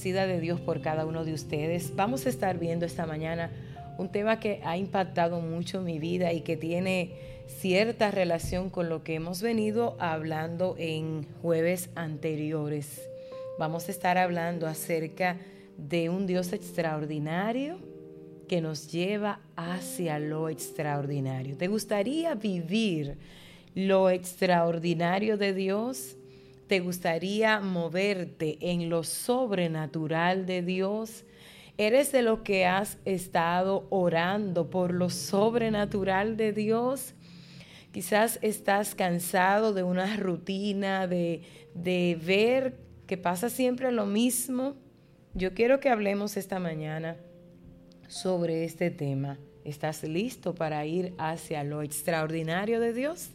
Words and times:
de 0.00 0.40
Dios 0.40 0.60
por 0.60 0.80
cada 0.80 1.04
uno 1.04 1.26
de 1.26 1.34
ustedes. 1.34 1.94
Vamos 1.94 2.24
a 2.24 2.30
estar 2.30 2.58
viendo 2.58 2.86
esta 2.86 3.04
mañana 3.04 3.50
un 3.98 4.08
tema 4.08 4.40
que 4.40 4.62
ha 4.64 4.78
impactado 4.78 5.42
mucho 5.42 5.82
mi 5.82 5.98
vida 5.98 6.32
y 6.32 6.40
que 6.40 6.56
tiene 6.56 7.12
cierta 7.46 8.10
relación 8.10 8.70
con 8.70 8.88
lo 8.88 9.04
que 9.04 9.14
hemos 9.14 9.42
venido 9.42 9.96
hablando 10.00 10.74
en 10.78 11.26
jueves 11.42 11.90
anteriores. 11.96 13.02
Vamos 13.58 13.88
a 13.88 13.90
estar 13.90 14.16
hablando 14.16 14.66
acerca 14.66 15.36
de 15.76 16.08
un 16.08 16.26
Dios 16.26 16.54
extraordinario 16.54 17.78
que 18.48 18.62
nos 18.62 18.90
lleva 18.90 19.40
hacia 19.54 20.18
lo 20.18 20.48
extraordinario. 20.48 21.58
¿Te 21.58 21.68
gustaría 21.68 22.34
vivir 22.34 23.18
lo 23.74 24.08
extraordinario 24.08 25.36
de 25.36 25.52
Dios? 25.52 26.16
¿Te 26.70 26.78
gustaría 26.78 27.58
moverte 27.58 28.56
en 28.60 28.90
lo 28.90 29.02
sobrenatural 29.02 30.46
de 30.46 30.62
Dios? 30.62 31.24
¿Eres 31.78 32.12
de 32.12 32.22
lo 32.22 32.44
que 32.44 32.64
has 32.64 32.96
estado 33.04 33.88
orando 33.90 34.70
por 34.70 34.94
lo 34.94 35.10
sobrenatural 35.10 36.36
de 36.36 36.52
Dios? 36.52 37.14
Quizás 37.90 38.38
estás 38.40 38.94
cansado 38.94 39.74
de 39.74 39.82
una 39.82 40.16
rutina, 40.16 41.08
de, 41.08 41.42
de 41.74 42.16
ver 42.24 42.76
que 43.08 43.18
pasa 43.18 43.50
siempre 43.50 43.90
lo 43.90 44.06
mismo. 44.06 44.76
Yo 45.34 45.54
quiero 45.54 45.80
que 45.80 45.88
hablemos 45.88 46.36
esta 46.36 46.60
mañana 46.60 47.16
sobre 48.06 48.62
este 48.64 48.92
tema. 48.92 49.40
¿Estás 49.64 50.04
listo 50.04 50.54
para 50.54 50.86
ir 50.86 51.14
hacia 51.18 51.64
lo 51.64 51.82
extraordinario 51.82 52.78
de 52.78 52.92
Dios? 52.92 53.30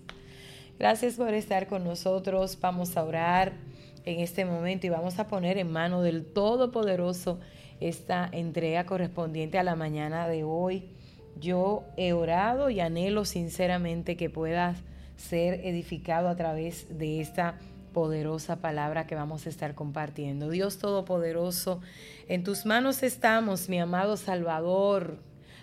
Gracias 0.77 1.13
por 1.13 1.33
estar 1.33 1.67
con 1.67 1.85
nosotros. 1.85 2.57
Vamos 2.59 2.97
a 2.97 3.03
orar 3.05 3.53
en 4.03 4.19
este 4.19 4.43
momento 4.43 4.85
y 4.85 4.89
vamos 4.89 5.19
a 5.19 5.27
poner 5.27 5.57
en 5.57 5.71
mano 5.71 6.01
del 6.01 6.25
Todopoderoso 6.25 7.39
esta 7.79 8.27
entrega 8.29 8.85
correspondiente 8.85 9.57
a 9.57 9.63
la 9.63 9.77
mañana 9.77 10.27
de 10.27 10.43
hoy. 10.43 10.89
Yo 11.39 11.85
he 11.95 12.11
orado 12.11 12.69
y 12.69 12.81
anhelo 12.81 13.23
sinceramente 13.23 14.17
que 14.17 14.29
puedas 14.29 14.77
ser 15.15 15.65
edificado 15.65 16.27
a 16.27 16.35
través 16.35 16.97
de 16.97 17.21
esta 17.21 17.57
poderosa 17.93 18.57
palabra 18.57 19.07
que 19.07 19.15
vamos 19.15 19.45
a 19.45 19.49
estar 19.49 19.75
compartiendo. 19.75 20.49
Dios 20.49 20.77
Todopoderoso, 20.77 21.79
en 22.27 22.43
tus 22.43 22.65
manos 22.65 23.01
estamos, 23.01 23.69
mi 23.69 23.79
amado 23.79 24.17
Salvador. 24.17 25.19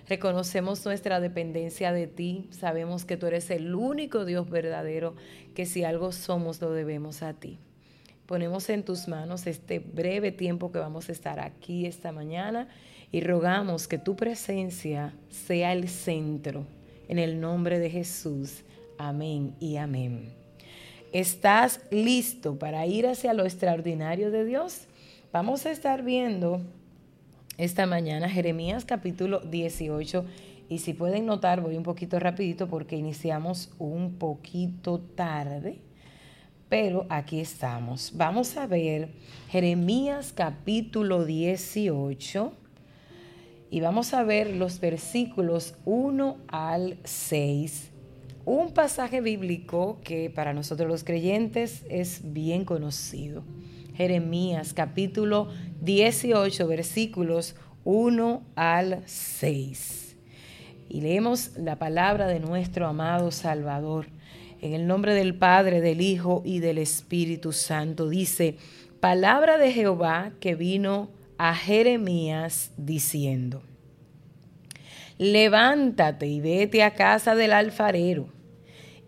Reconocemos 0.08 0.84
nuestra 0.84 1.20
dependencia 1.20 1.92
de 1.92 2.06
ti. 2.06 2.48
Sabemos 2.50 3.04
que 3.04 3.16
tú 3.16 3.26
eres 3.26 3.50
el 3.50 3.74
único 3.74 4.24
Dios 4.24 4.50
verdadero, 4.50 5.14
que 5.54 5.66
si 5.66 5.84
algo 5.84 6.12
somos 6.12 6.60
lo 6.60 6.72
debemos 6.72 7.22
a 7.22 7.34
ti. 7.34 7.58
Ponemos 8.26 8.68
en 8.70 8.84
tus 8.84 9.08
manos 9.08 9.46
este 9.46 9.78
breve 9.78 10.32
tiempo 10.32 10.72
que 10.72 10.78
vamos 10.78 11.08
a 11.08 11.12
estar 11.12 11.40
aquí 11.40 11.86
esta 11.86 12.12
mañana 12.12 12.68
y 13.10 13.20
rogamos 13.20 13.88
que 13.88 13.98
tu 13.98 14.16
presencia 14.16 15.14
sea 15.28 15.72
el 15.72 15.88
centro. 15.88 16.64
En 17.08 17.18
el 17.18 17.40
nombre 17.40 17.78
de 17.78 17.90
Jesús. 17.90 18.62
Amén 18.96 19.54
y 19.60 19.76
amén. 19.76 20.32
¿Estás 21.12 21.80
listo 21.90 22.58
para 22.58 22.86
ir 22.86 23.06
hacia 23.06 23.34
lo 23.34 23.44
extraordinario 23.44 24.30
de 24.30 24.46
Dios? 24.46 24.86
Vamos 25.30 25.66
a 25.66 25.70
estar 25.70 26.02
viendo 26.02 26.62
esta 27.58 27.86
mañana, 27.86 28.28
Jeremías 28.28 28.84
capítulo 28.84 29.40
18. 29.40 30.24
Y 30.68 30.78
si 30.78 30.94
pueden 30.94 31.26
notar, 31.26 31.60
voy 31.60 31.76
un 31.76 31.82
poquito 31.82 32.18
rapidito 32.18 32.68
porque 32.68 32.96
iniciamos 32.96 33.70
un 33.78 34.14
poquito 34.14 35.00
tarde, 35.00 35.80
pero 36.68 37.06
aquí 37.10 37.40
estamos. 37.40 38.12
Vamos 38.14 38.56
a 38.56 38.66
ver 38.66 39.10
Jeremías 39.50 40.32
capítulo 40.34 41.26
18 41.26 42.52
y 43.70 43.80
vamos 43.80 44.14
a 44.14 44.22
ver 44.22 44.56
los 44.56 44.80
versículos 44.80 45.74
1 45.84 46.38
al 46.48 46.96
6. 47.04 47.90
Un 48.44 48.72
pasaje 48.72 49.20
bíblico 49.20 50.00
que 50.02 50.30
para 50.30 50.52
nosotros 50.52 50.88
los 50.88 51.04
creyentes 51.04 51.84
es 51.88 52.32
bien 52.32 52.64
conocido. 52.64 53.44
Jeremías 53.94 54.72
capítulo 54.72 55.48
18 55.82 56.66
versículos 56.66 57.54
1 57.84 58.42
al 58.56 59.02
6. 59.06 60.16
Y 60.88 61.00
leemos 61.00 61.56
la 61.56 61.78
palabra 61.78 62.26
de 62.26 62.40
nuestro 62.40 62.86
amado 62.86 63.30
Salvador. 63.30 64.06
En 64.60 64.74
el 64.74 64.86
nombre 64.86 65.14
del 65.14 65.34
Padre, 65.34 65.80
del 65.80 66.00
Hijo 66.00 66.42
y 66.44 66.60
del 66.60 66.78
Espíritu 66.78 67.52
Santo. 67.52 68.08
Dice, 68.08 68.56
palabra 69.00 69.58
de 69.58 69.72
Jehová 69.72 70.32
que 70.38 70.54
vino 70.54 71.10
a 71.36 71.54
Jeremías 71.54 72.70
diciendo, 72.76 73.62
levántate 75.18 76.28
y 76.28 76.40
vete 76.40 76.84
a 76.84 76.94
casa 76.94 77.34
del 77.34 77.52
alfarero, 77.52 78.28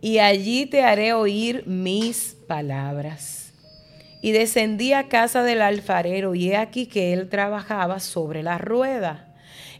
y 0.00 0.18
allí 0.18 0.66
te 0.66 0.82
haré 0.82 1.12
oír 1.12 1.64
mis 1.66 2.36
palabras 2.48 3.43
y 4.24 4.32
descendí 4.32 4.94
a 4.94 5.08
casa 5.08 5.42
del 5.42 5.60
alfarero 5.60 6.34
y 6.34 6.52
he 6.52 6.56
aquí 6.56 6.86
que 6.86 7.12
él 7.12 7.28
trabajaba 7.28 8.00
sobre 8.00 8.42
la 8.42 8.56
rueda. 8.56 9.34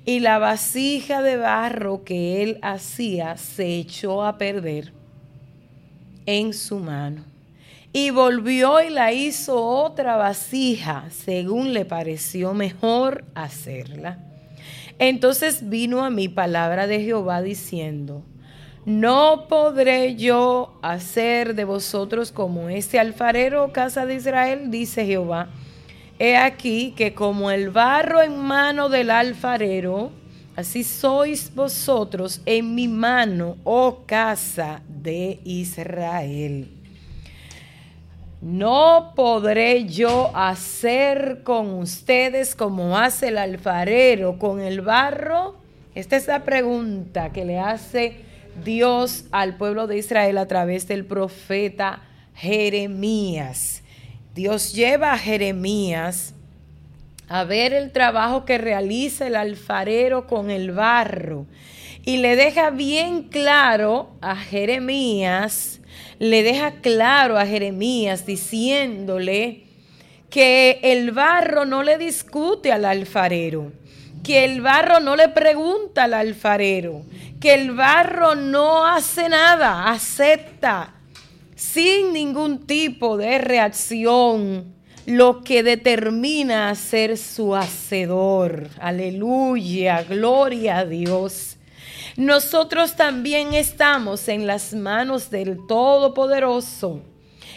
Y 0.05 0.21
la 0.21 0.37
vasija 0.37 1.23
de 1.23 1.39
barro 1.39 2.05
que 2.05 2.43
él 2.43 2.59
hacía 2.61 3.39
se 3.39 3.79
echó 3.79 4.23
a 4.23 4.37
perder 4.37 4.93
en 6.27 6.53
su 6.53 6.79
mano. 6.79 7.25
Y 7.95 8.11
volvió 8.11 8.83
y 8.83 8.91
la 8.91 9.15
hizo 9.15 9.65
otra 9.65 10.17
vasija, 10.17 11.07
según 11.11 11.73
le 11.73 11.87
pareció 11.87 12.53
mejor 12.53 13.25
hacerla. 13.35 14.19
Entonces 14.99 15.71
vino 15.71 16.05
a 16.05 16.11
mí 16.11 16.29
palabra 16.29 16.87
de 16.87 17.01
Jehová 17.01 17.41
diciendo, 17.41 18.23
no 18.87 19.47
podré 19.49 20.15
yo 20.15 20.75
hacer 20.83 21.55
de 21.55 21.65
vosotros 21.65 22.31
como 22.33 22.69
este 22.69 22.99
alfarero, 22.99 23.73
casa 23.73 24.05
de 24.05 24.17
Israel, 24.17 24.71
dice 24.71 25.07
Jehová. 25.07 25.49
He 26.19 26.37
aquí 26.37 26.93
que 26.97 27.15
como 27.15 27.51
el 27.51 27.71
barro 27.71 28.21
en 28.21 28.39
mano 28.39 28.91
del 28.91 29.11
alfarero, 29.11 30.11
así 30.55 30.85
sois 30.85 31.55
vosotros 31.55 32.43
en 32.45 32.75
mi 32.75 32.87
mano, 32.87 33.57
oh 33.65 34.03
casa 34.07 34.83
de 34.87 35.41
Israel. 35.45 36.69
No 38.43 39.13
podré 39.17 39.87
yo 39.87 40.31
hacer 40.37 41.41
con 41.43 41.71
ustedes 41.79 42.55
como 42.55 42.99
hace 42.99 43.29
el 43.29 43.39
alfarero 43.39 44.39
con 44.39 44.61
el 44.61 44.83
barro. 44.83 45.57
Esta 45.95 46.17
es 46.17 46.27
la 46.27 46.45
pregunta 46.45 47.33
que 47.33 47.47
le 47.47 47.59
hace 47.59 48.34
Dios 48.63 49.25
al 49.31 49.57
pueblo 49.57 49.87
de 49.87 49.99
Israel 49.99 50.39
a 50.39 50.47
través 50.47 50.87
del 50.87 51.05
profeta 51.05 52.03
Jeremías. 52.35 53.83
Dios 54.35 54.75
lleva 54.75 55.13
a 55.13 55.19
Jeremías 55.19 56.35
a 57.29 57.45
ver 57.45 57.73
el 57.73 57.93
trabajo 57.93 58.45
que 58.45 58.59
realiza 58.59 59.27
el 59.27 59.37
alfarero 59.37 60.27
con 60.27 60.51
el 60.51 60.73
barro 60.73 61.47
y 62.05 62.19
le 62.19 62.37
deja 62.37 62.71
bien 62.71 63.25
claro 63.25 64.11
a 64.21 64.37
Jeremías, 64.37 65.81
le 66.19 66.43
deja 66.43 66.73
claro 66.83 67.39
a 67.39 67.47
Jeremías 67.47 68.27
diciéndole 68.27 69.63
que 70.29 70.81
el 70.83 71.13
barro 71.13 71.65
no 71.65 71.83
le 71.83 71.97
discute 71.97 72.73
al 72.73 72.85
alfarero 72.85 73.73
que 74.25 74.45
el 74.45 74.63
barro 74.63 75.01
no 75.01 75.15
le 75.15 75.29
pregunta 75.29 76.05
al 76.05 76.15
alfarero, 76.15 77.03
que 77.41 77.55
el 77.55 77.73
barro 77.73 78.35
no 78.35 78.87
hace 78.87 79.29
nada, 79.29 79.91
acepta 79.91 80.95
sin 81.55 82.13
ningún 82.13 82.67
tipo 82.67 83.17
de 83.17 83.39
reacción 83.39 84.75
lo 85.07 85.45
que 85.45 85.63
determina 85.63 86.75
ser 86.75 87.19
su 87.19 87.55
hacedor. 87.55 88.71
Aleluya, 88.81 90.03
gloria 90.03 90.79
a 90.79 90.87
Dios. 90.87 91.59
Nosotros 92.17 92.97
también 92.97 93.53
estamos 93.53 94.29
en 94.29 94.47
las 94.47 94.73
manos 94.73 95.31
del 95.31 95.59
Todopoderoso 95.67 97.03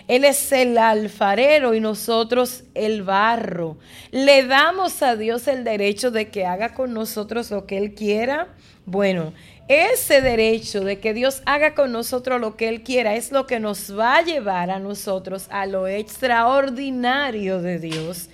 él 0.08 0.24
es 0.24 0.54
el 0.54 0.78
alfarero 0.78 1.74
y 1.74 1.82
nosotros 1.82 2.64
el 2.74 3.04
barro. 3.04 3.78
¿Le 4.12 4.46
damos 4.46 5.04
a 5.04 5.18
Dios 5.18 5.48
el 5.50 5.66
derecho 5.66 6.12
de 6.12 6.30
que 6.30 6.46
haga 6.46 6.74
con 6.74 6.94
nosotros 6.94 7.52
lo 7.52 7.66
que 7.66 7.78
Él 7.78 7.94
quiera? 7.94 8.48
Bueno, 8.86 9.34
ese 9.68 10.22
derecho 10.22 10.80
de 10.86 11.00
que 11.00 11.14
Dios 11.14 11.42
haga 11.46 11.76
con 11.76 11.92
nosotros 11.92 12.40
lo 12.40 12.56
que 12.56 12.70
Él 12.70 12.84
quiera 12.84 13.16
es 13.16 13.34
lo 13.34 13.48
que 13.48 13.60
nos 13.60 13.98
va 13.98 14.16
a 14.16 14.22
llevar 14.22 14.72
a 14.72 14.80
nosotros 14.80 15.48
a 15.50 15.66
lo 15.66 15.90
extraordinario 15.90 17.62
de 17.62 17.78
Dios, 17.80 18.30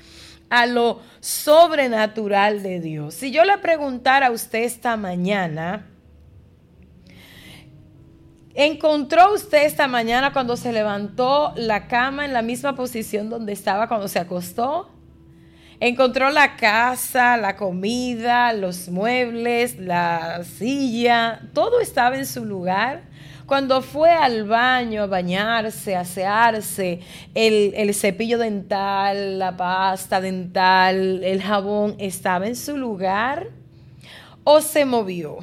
a 0.51 0.67
lo 0.67 1.01
sobrenatural 1.21 2.61
de 2.61 2.81
Dios. 2.81 3.15
Si 3.15 3.31
yo 3.31 3.45
le 3.45 3.57
preguntara 3.57 4.27
a 4.27 4.31
usted 4.31 4.59
esta 4.59 4.95
mañana, 4.95 5.87
¿Encontró 8.55 9.33
usted 9.33 9.63
esta 9.63 9.87
mañana 9.87 10.31
cuando 10.31 10.57
se 10.57 10.71
levantó 10.71 11.53
la 11.55 11.87
cama 11.87 12.23
en 12.23 12.33
la 12.33 12.43
misma 12.43 12.75
posición 12.75 13.27
donde 13.27 13.51
estaba 13.51 13.87
cuando 13.87 14.07
se 14.07 14.19
acostó? 14.19 14.91
Encontró 15.79 16.29
la 16.29 16.55
casa, 16.55 17.35
la 17.37 17.55
comida, 17.55 18.53
los 18.53 18.89
muebles, 18.89 19.79
la 19.79 20.43
silla, 20.43 21.41
todo 21.53 21.79
estaba 21.79 22.15
en 22.15 22.27
su 22.27 22.45
lugar. 22.45 23.01
Cuando 23.47 23.81
fue 23.81 24.11
al 24.11 24.47
baño 24.47 25.01
a 25.01 25.07
bañarse, 25.07 25.95
a 25.95 26.01
asearse, 26.01 26.99
el, 27.33 27.73
el 27.75 27.95
cepillo 27.95 28.37
dental, 28.37 29.39
la 29.39 29.57
pasta 29.57 30.21
dental, 30.21 31.23
el 31.23 31.41
jabón, 31.41 31.95
¿estaba 31.97 32.45
en 32.45 32.55
su 32.55 32.77
lugar 32.77 33.47
o 34.43 34.61
se 34.61 34.85
movió? 34.85 35.39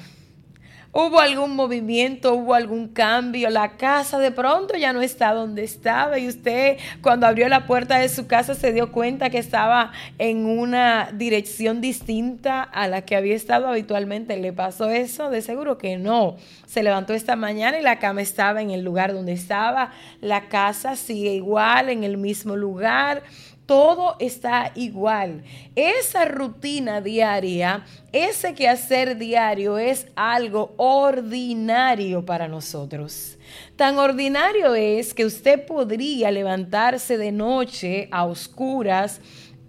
Hubo 0.93 1.21
algún 1.21 1.55
movimiento, 1.55 2.35
hubo 2.35 2.55
algún 2.55 2.89
cambio, 2.89 3.49
la 3.51 3.77
casa 3.77 4.19
de 4.19 4.31
pronto 4.33 4.77
ya 4.77 4.93
no 4.93 5.03
está 5.03 5.33
donde 5.33 5.63
estaba 5.63 6.19
y 6.19 6.27
usted 6.27 6.79
cuando 7.01 7.27
abrió 7.27 7.49
la 7.49 7.67
puerta 7.67 7.99
de 7.99 8.09
su 8.09 8.27
casa 8.27 8.55
se 8.55 8.73
dio 8.73 8.91
cuenta 8.91 9.31
que 9.31 9.39
estaba 9.39 9.93
en 10.19 10.47
una 10.47 11.11
dirección 11.13 11.81
distinta 11.81 12.63
a 12.63 12.89
la 12.89 13.03
que 13.03 13.17
había 13.17 13.37
estado 13.37 13.69
habitualmente. 13.69 14.37
¿Le 14.37 14.53
pasó 14.53 14.91
eso? 14.91 15.31
De 15.31 15.43
seguro 15.43 15.79
que 15.79 15.97
no. 15.97 16.37
Se 16.67 16.83
levantó 16.83 17.15
esta 17.15 17.37
mañana 17.37 17.79
y 17.79 17.83
la 17.83 17.99
cama 17.99 18.23
estaba 18.23 18.63
en 18.63 18.71
el 18.71 18.83
lugar 18.83 19.13
donde 19.13 19.33
estaba, 19.33 19.93
la 20.21 20.49
casa 20.49 20.97
sigue 20.97 21.35
igual, 21.35 21.89
en 21.89 22.05
el 22.05 22.17
mismo 22.17 22.57
lugar 22.57 23.23
todo 23.71 24.17
está 24.19 24.73
igual. 24.75 25.45
Esa 25.77 26.25
rutina 26.25 27.01
diaria, 27.01 27.85
ese 28.11 28.53
quehacer 28.53 29.17
diario 29.17 29.79
es 29.79 30.09
algo 30.17 30.75
ordinario 30.77 32.27
para 32.27 32.49
nosotros. 32.49 33.39
Tan 33.77 33.97
ordinario 34.01 34.75
es 34.75 35.15
que 35.15 35.25
usted 35.25 35.67
podría 35.67 36.33
levantarse 36.33 37.17
de 37.17 37.31
noche 37.31 38.09
a 38.11 38.25
oscuras 38.25 39.21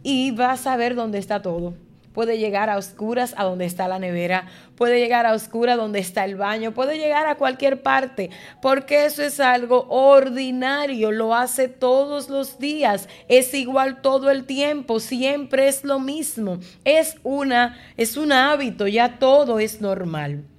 y 0.01 0.31
va 0.31 0.53
a 0.53 0.57
saber 0.57 0.95
dónde 0.95 1.19
está 1.19 1.43
todo 1.43 1.75
puede 2.13 2.37
llegar 2.37 2.69
a 2.69 2.77
oscuras 2.77 3.33
a 3.37 3.43
donde 3.43 3.65
está 3.65 3.87
la 3.87 3.99
nevera, 3.99 4.47
puede 4.75 4.99
llegar 4.99 5.25
a 5.25 5.33
oscuras 5.33 5.77
donde 5.77 5.99
está 5.99 6.25
el 6.25 6.35
baño, 6.35 6.73
puede 6.73 6.97
llegar 6.97 7.27
a 7.27 7.35
cualquier 7.35 7.81
parte, 7.81 8.29
porque 8.61 9.05
eso 9.05 9.23
es 9.23 9.39
algo 9.39 9.85
ordinario, 9.89 11.11
lo 11.11 11.35
hace 11.35 11.67
todos 11.67 12.29
los 12.29 12.59
días, 12.59 13.07
es 13.27 13.53
igual 13.53 14.01
todo 14.01 14.29
el 14.29 14.45
tiempo, 14.45 14.99
siempre 14.99 15.67
es 15.67 15.83
lo 15.83 15.99
mismo, 15.99 16.59
es 16.83 17.15
una 17.23 17.77
es 17.97 18.17
un 18.17 18.31
hábito, 18.31 18.87
ya 18.87 19.19
todo 19.19 19.59
es 19.59 19.81
normal. 19.81 20.50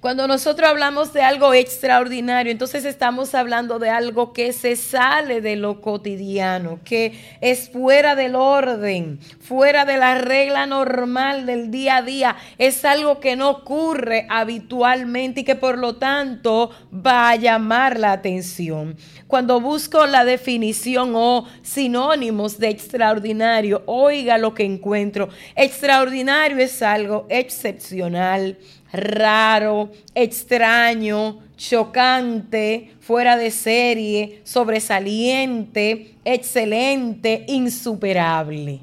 Cuando 0.00 0.26
nosotros 0.26 0.66
hablamos 0.66 1.12
de 1.12 1.20
algo 1.20 1.52
extraordinario, 1.52 2.50
entonces 2.50 2.86
estamos 2.86 3.34
hablando 3.34 3.78
de 3.78 3.90
algo 3.90 4.32
que 4.32 4.54
se 4.54 4.74
sale 4.74 5.42
de 5.42 5.56
lo 5.56 5.82
cotidiano, 5.82 6.80
que 6.86 7.12
es 7.42 7.68
fuera 7.68 8.14
del 8.14 8.34
orden, 8.34 9.20
fuera 9.40 9.84
de 9.84 9.98
la 9.98 10.14
regla 10.14 10.64
normal 10.64 11.44
del 11.44 11.70
día 11.70 11.96
a 11.96 12.02
día. 12.02 12.36
Es 12.56 12.86
algo 12.86 13.20
que 13.20 13.36
no 13.36 13.50
ocurre 13.50 14.26
habitualmente 14.30 15.42
y 15.42 15.44
que 15.44 15.54
por 15.54 15.76
lo 15.76 15.96
tanto 15.96 16.70
va 16.94 17.28
a 17.28 17.36
llamar 17.36 18.00
la 18.00 18.12
atención. 18.12 18.96
Cuando 19.26 19.60
busco 19.60 20.06
la 20.06 20.24
definición 20.24 21.12
o 21.14 21.46
sinónimos 21.60 22.58
de 22.58 22.70
extraordinario, 22.70 23.82
oiga 23.84 24.38
lo 24.38 24.54
que 24.54 24.64
encuentro. 24.64 25.28
Extraordinario 25.56 26.56
es 26.56 26.80
algo 26.80 27.26
excepcional 27.28 28.56
raro, 28.92 29.90
extraño, 30.14 31.38
chocante, 31.56 32.94
fuera 33.00 33.36
de 33.36 33.50
serie, 33.50 34.40
sobresaliente, 34.44 36.16
excelente, 36.24 37.44
insuperable. 37.48 38.80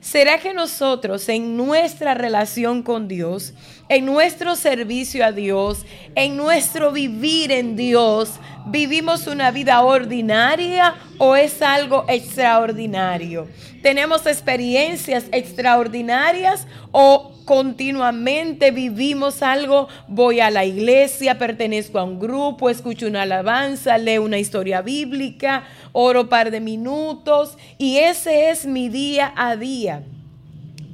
¿Será 0.00 0.38
que 0.38 0.52
nosotros 0.52 1.28
en 1.28 1.56
nuestra 1.56 2.14
relación 2.14 2.82
con 2.82 3.06
Dios, 3.06 3.54
en 3.88 4.06
nuestro 4.06 4.56
servicio 4.56 5.24
a 5.24 5.32
Dios, 5.32 5.84
en 6.14 6.36
nuestro 6.36 6.92
vivir 6.92 7.52
en 7.52 7.76
Dios, 7.76 8.30
vivimos 8.66 9.26
una 9.26 9.50
vida 9.50 9.82
ordinaria 9.82 10.94
o 11.18 11.36
es 11.36 11.62
algo 11.62 12.04
extraordinario? 12.08 13.48
¿Tenemos 13.82 14.26
experiencias 14.26 15.24
extraordinarias 15.32 16.66
o 16.92 17.32
continuamente 17.44 18.70
vivimos 18.70 19.42
algo, 19.42 19.88
voy 20.06 20.40
a 20.40 20.50
la 20.50 20.64
iglesia, 20.64 21.38
pertenezco 21.38 21.98
a 21.98 22.04
un 22.04 22.20
grupo, 22.20 22.70
escucho 22.70 23.06
una 23.06 23.22
alabanza, 23.22 23.98
leo 23.98 24.22
una 24.22 24.38
historia 24.38 24.82
bíblica, 24.82 25.64
oro 25.92 26.22
un 26.22 26.28
par 26.28 26.50
de 26.50 26.60
minutos 26.60 27.56
y 27.78 27.98
ese 27.98 28.50
es 28.50 28.64
mi 28.66 28.88
día 28.88 29.32
a 29.36 29.56
día 29.56 30.02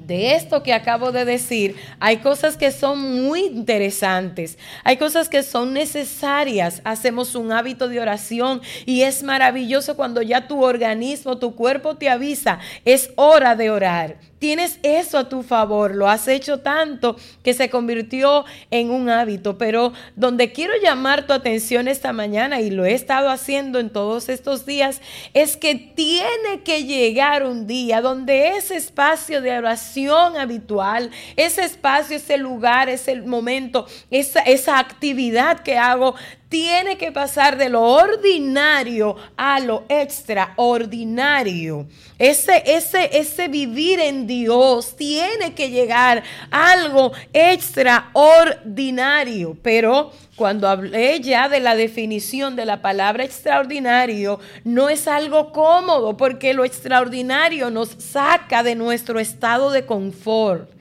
de 0.08 0.34
esto 0.34 0.62
que 0.62 0.72
acabo 0.72 1.12
de 1.12 1.26
decir, 1.26 1.76
hay 2.00 2.16
cosas 2.16 2.56
que 2.56 2.72
son 2.72 3.22
muy 3.22 3.40
interesantes, 3.44 4.56
hay 4.82 4.96
cosas 4.96 5.28
que 5.28 5.42
son 5.42 5.74
necesarias. 5.74 6.80
Hacemos 6.82 7.34
un 7.34 7.52
hábito 7.52 7.88
de 7.88 8.00
oración 8.00 8.62
y 8.86 9.02
es 9.02 9.22
maravilloso 9.22 9.96
cuando 9.96 10.22
ya 10.22 10.48
tu 10.48 10.64
organismo, 10.64 11.36
tu 11.36 11.54
cuerpo 11.54 11.96
te 11.96 12.08
avisa, 12.08 12.58
es 12.86 13.10
hora 13.16 13.54
de 13.54 13.70
orar. 13.70 14.27
Tienes 14.38 14.78
eso 14.82 15.18
a 15.18 15.28
tu 15.28 15.42
favor, 15.42 15.94
lo 15.94 16.08
has 16.08 16.28
hecho 16.28 16.58
tanto 16.58 17.16
que 17.42 17.54
se 17.54 17.70
convirtió 17.70 18.44
en 18.70 18.90
un 18.90 19.08
hábito, 19.08 19.58
pero 19.58 19.92
donde 20.14 20.52
quiero 20.52 20.74
llamar 20.80 21.26
tu 21.26 21.32
atención 21.32 21.88
esta 21.88 22.12
mañana 22.12 22.60
y 22.60 22.70
lo 22.70 22.84
he 22.84 22.94
estado 22.94 23.30
haciendo 23.30 23.80
en 23.80 23.90
todos 23.90 24.28
estos 24.28 24.64
días, 24.64 25.00
es 25.34 25.56
que 25.56 25.74
tiene 25.74 26.62
que 26.64 26.84
llegar 26.84 27.44
un 27.44 27.66
día 27.66 28.00
donde 28.00 28.56
ese 28.56 28.76
espacio 28.76 29.42
de 29.42 29.58
oración 29.58 30.36
habitual, 30.36 31.10
ese 31.36 31.64
espacio, 31.64 32.16
ese 32.16 32.36
lugar, 32.36 32.88
ese 32.88 33.16
momento, 33.22 33.86
esa, 34.10 34.40
esa 34.40 34.78
actividad 34.78 35.60
que 35.60 35.78
hago, 35.78 36.14
tiene 36.48 36.96
que 36.96 37.12
pasar 37.12 37.58
de 37.58 37.68
lo 37.68 37.82
ordinario 37.82 39.16
a 39.36 39.60
lo 39.60 39.84
extraordinario. 39.88 41.86
Ese, 42.18 42.62
ese, 42.66 43.18
ese 43.18 43.48
vivir 43.48 44.00
en 44.00 44.26
Dios 44.26 44.96
tiene 44.96 45.52
que 45.54 45.68
llegar 45.70 46.22
a 46.50 46.72
algo 46.72 47.12
extraordinario. 47.32 49.56
Pero 49.62 50.10
cuando 50.36 50.68
hablé 50.68 51.20
ya 51.20 51.48
de 51.48 51.60
la 51.60 51.76
definición 51.76 52.56
de 52.56 52.64
la 52.64 52.80
palabra 52.80 53.24
extraordinario, 53.24 54.40
no 54.64 54.88
es 54.88 55.06
algo 55.06 55.52
cómodo 55.52 56.16
porque 56.16 56.54
lo 56.54 56.64
extraordinario 56.64 57.68
nos 57.70 57.90
saca 57.90 58.62
de 58.62 58.74
nuestro 58.74 59.20
estado 59.20 59.70
de 59.70 59.84
confort. 59.84 60.77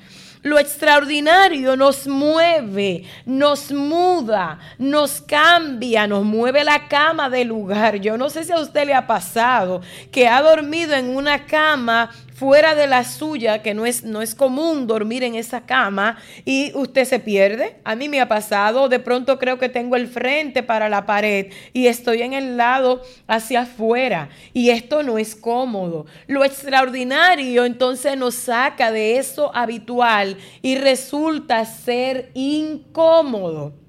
Lo 0.47 0.57
extraordinario 0.59 1.75
nos 1.75 2.07
mueve, 2.07 3.03
nos 3.25 3.69
muda, 3.69 4.57
nos 4.77 5.19
cambia, 5.19 6.07
nos 6.07 6.23
mueve 6.23 6.63
la 6.63 6.87
cama 6.87 7.29
del 7.29 7.49
lugar. 7.49 7.97
Yo 7.97 8.17
no 8.17 8.29
sé 8.29 8.45
si 8.45 8.53
a 8.53 8.59
usted 8.59 8.85
le 8.85 8.93
ha 8.93 9.05
pasado 9.05 9.81
que 10.09 10.29
ha 10.29 10.41
dormido 10.41 10.93
en 10.95 11.13
una 11.13 11.45
cama 11.45 12.11
fuera 12.37 12.75
de 12.75 12.85
la 12.85 13.03
suya, 13.03 13.63
que 13.63 13.73
no 13.73 13.87
es, 13.87 14.03
no 14.03 14.21
es 14.21 14.35
común 14.35 14.85
dormir 14.85 15.23
en 15.23 15.33
esa 15.33 15.65
cama 15.65 16.19
y 16.45 16.71
usted 16.75 17.05
se 17.05 17.19
pierde. 17.19 17.77
A 17.83 17.95
mí 17.95 18.09
me 18.09 18.21
ha 18.21 18.27
pasado, 18.27 18.89
de 18.89 18.99
pronto 18.99 19.39
creo 19.39 19.57
que 19.57 19.69
tengo 19.69 19.95
el 19.95 20.07
frente 20.07 20.61
para 20.61 20.87
la 20.87 21.07
pared 21.07 21.51
y 21.73 21.87
estoy 21.87 22.21
en 22.21 22.33
el 22.33 22.55
lado 22.55 23.01
hacia 23.25 23.61
afuera 23.61 24.29
y 24.53 24.69
esto 24.69 25.01
no 25.01 25.17
es 25.17 25.35
cómodo. 25.35 26.05
Lo 26.27 26.45
extraordinario 26.45 27.65
entonces 27.65 28.15
nos 28.15 28.35
saca 28.35 28.91
de 28.91 29.17
eso 29.17 29.51
habitual 29.55 30.37
y 30.61 30.77
resulta 30.77 31.65
ser 31.65 32.29
incómodo. 32.35 33.86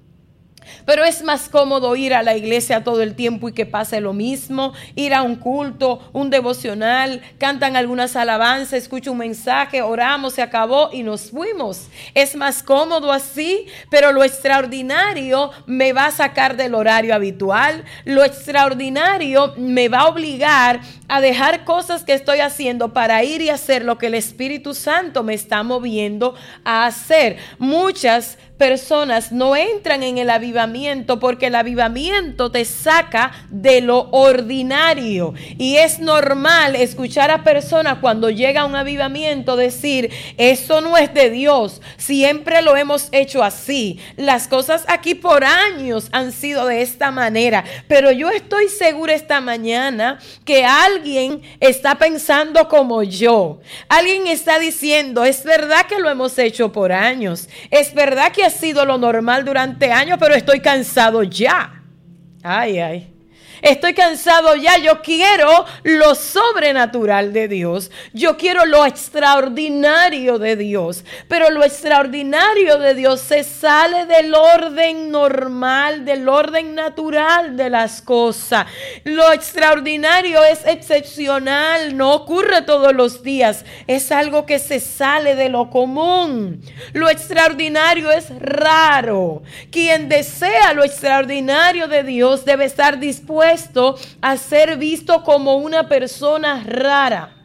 Pero 0.85 1.03
es 1.03 1.23
más 1.23 1.49
cómodo 1.49 1.95
ir 1.95 2.13
a 2.13 2.23
la 2.23 2.35
iglesia 2.35 2.83
todo 2.83 3.01
el 3.01 3.15
tiempo 3.15 3.49
y 3.49 3.53
que 3.53 3.65
pase 3.65 4.01
lo 4.01 4.13
mismo, 4.13 4.73
ir 4.95 5.13
a 5.13 5.21
un 5.21 5.35
culto, 5.35 6.09
un 6.13 6.29
devocional, 6.29 7.21
cantan 7.37 7.75
algunas 7.75 8.15
alabanzas, 8.15 8.73
escucho 8.73 9.11
un 9.11 9.19
mensaje, 9.19 9.81
oramos, 9.81 10.33
se 10.33 10.41
acabó 10.41 10.89
y 10.91 11.03
nos 11.03 11.31
fuimos. 11.31 11.87
Es 12.13 12.35
más 12.35 12.63
cómodo 12.63 13.11
así, 13.11 13.65
pero 13.89 14.11
lo 14.11 14.23
extraordinario 14.23 15.51
me 15.65 15.93
va 15.93 16.07
a 16.07 16.11
sacar 16.11 16.57
del 16.57 16.75
horario 16.75 17.13
habitual, 17.15 17.83
lo 18.05 18.23
extraordinario 18.23 19.53
me 19.57 19.89
va 19.89 19.99
a 19.99 20.07
obligar 20.07 20.81
a 21.09 21.21
dejar 21.21 21.65
cosas 21.65 22.03
que 22.03 22.13
estoy 22.13 22.39
haciendo 22.39 22.93
para 22.93 23.23
ir 23.23 23.41
y 23.41 23.49
hacer 23.49 23.83
lo 23.83 23.97
que 23.97 24.07
el 24.07 24.13
Espíritu 24.13 24.73
Santo 24.73 25.23
me 25.23 25.33
está 25.33 25.63
moviendo 25.63 26.35
a 26.63 26.85
hacer. 26.85 27.37
Muchas 27.57 28.37
personas 28.59 29.31
no 29.31 29.55
entran 29.55 30.03
en 30.03 30.19
el 30.19 30.29
avivamiento 30.29 31.19
porque 31.19 31.47
el 31.47 31.55
avivamiento 31.55 32.51
te 32.51 32.65
saca 32.65 33.31
de 33.49 33.81
lo 33.81 34.09
ordinario. 34.11 35.33
Y 35.57 35.77
es 35.77 35.99
normal 35.99 36.75
escuchar 36.75 37.31
a 37.31 37.43
personas 37.43 37.99
cuando 37.99 38.29
llega 38.29 38.65
un 38.65 38.75
avivamiento 38.75 39.55
decir, 39.55 40.11
eso 40.37 40.81
no 40.81 40.97
es 40.97 41.11
de 41.13 41.31
Dios, 41.31 41.81
siempre 41.97 42.61
lo 42.61 42.75
hemos 42.75 43.07
hecho 43.13 43.43
así. 43.43 43.99
Las 44.17 44.47
cosas 44.47 44.83
aquí 44.87 45.15
por 45.15 45.45
años 45.45 46.09
han 46.11 46.33
sido 46.33 46.67
de 46.67 46.81
esta 46.81 47.09
manera, 47.11 47.63
pero 47.87 48.11
yo 48.11 48.29
estoy 48.29 48.67
segura 48.67 49.13
esta 49.13 49.39
mañana 49.39 50.19
que 50.43 50.65
alguien 50.99 51.41
está 51.59 51.95
pensando 51.95 52.67
como 52.67 53.03
yo. 53.03 53.59
Alguien 53.87 54.27
está 54.27 54.59
diciendo, 54.59 55.23
es 55.23 55.43
verdad 55.43 55.85
que 55.87 55.99
lo 55.99 56.09
hemos 56.09 56.37
hecho 56.37 56.71
por 56.71 56.91
años, 56.91 57.47
es 57.71 57.93
verdad 57.93 58.31
que 58.31 58.43
ha 58.43 58.49
sido 58.49 58.85
lo 58.85 58.97
normal 58.97 59.45
durante 59.45 59.91
años, 59.91 60.17
pero 60.19 60.35
estoy 60.35 60.59
cansado 60.59 61.23
ya. 61.23 61.81
Ay, 62.43 62.79
ay. 62.79 63.13
Estoy 63.61 63.93
cansado 63.93 64.55
ya, 64.55 64.77
yo 64.77 65.01
quiero 65.01 65.65
lo 65.83 66.15
sobrenatural 66.15 67.33
de 67.33 67.47
Dios. 67.47 67.91
Yo 68.13 68.37
quiero 68.37 68.65
lo 68.65 68.85
extraordinario 68.85 70.39
de 70.39 70.55
Dios. 70.55 71.03
Pero 71.27 71.49
lo 71.49 71.63
extraordinario 71.63 72.77
de 72.77 72.93
Dios 72.93 73.21
se 73.21 73.43
sale 73.43 74.05
del 74.05 74.33
orden 74.33 75.11
normal, 75.11 76.05
del 76.05 76.29
orden 76.29 76.73
natural 76.73 77.57
de 77.57 77.69
las 77.69 78.01
cosas. 78.01 78.65
Lo 79.03 79.31
extraordinario 79.33 80.43
es 80.43 80.65
excepcional, 80.65 81.97
no 81.97 82.13
ocurre 82.13 82.61
todos 82.61 82.93
los 82.93 83.23
días. 83.23 83.65
Es 83.87 84.11
algo 84.11 84.45
que 84.45 84.59
se 84.59 84.79
sale 84.79 85.35
de 85.35 85.49
lo 85.49 85.69
común. 85.69 86.61
Lo 86.93 87.09
extraordinario 87.09 88.11
es 88.11 88.29
raro. 88.39 89.43
Quien 89.69 90.07
desea 90.07 90.73
lo 90.73 90.83
extraordinario 90.83 91.87
de 91.87 92.03
Dios 92.03 92.45
debe 92.45 92.65
estar 92.65 92.99
dispuesto 92.99 93.48
a 94.21 94.37
ser 94.37 94.77
visto 94.77 95.23
como 95.23 95.57
una 95.57 95.87
persona 95.87 96.63
rara. 96.65 97.38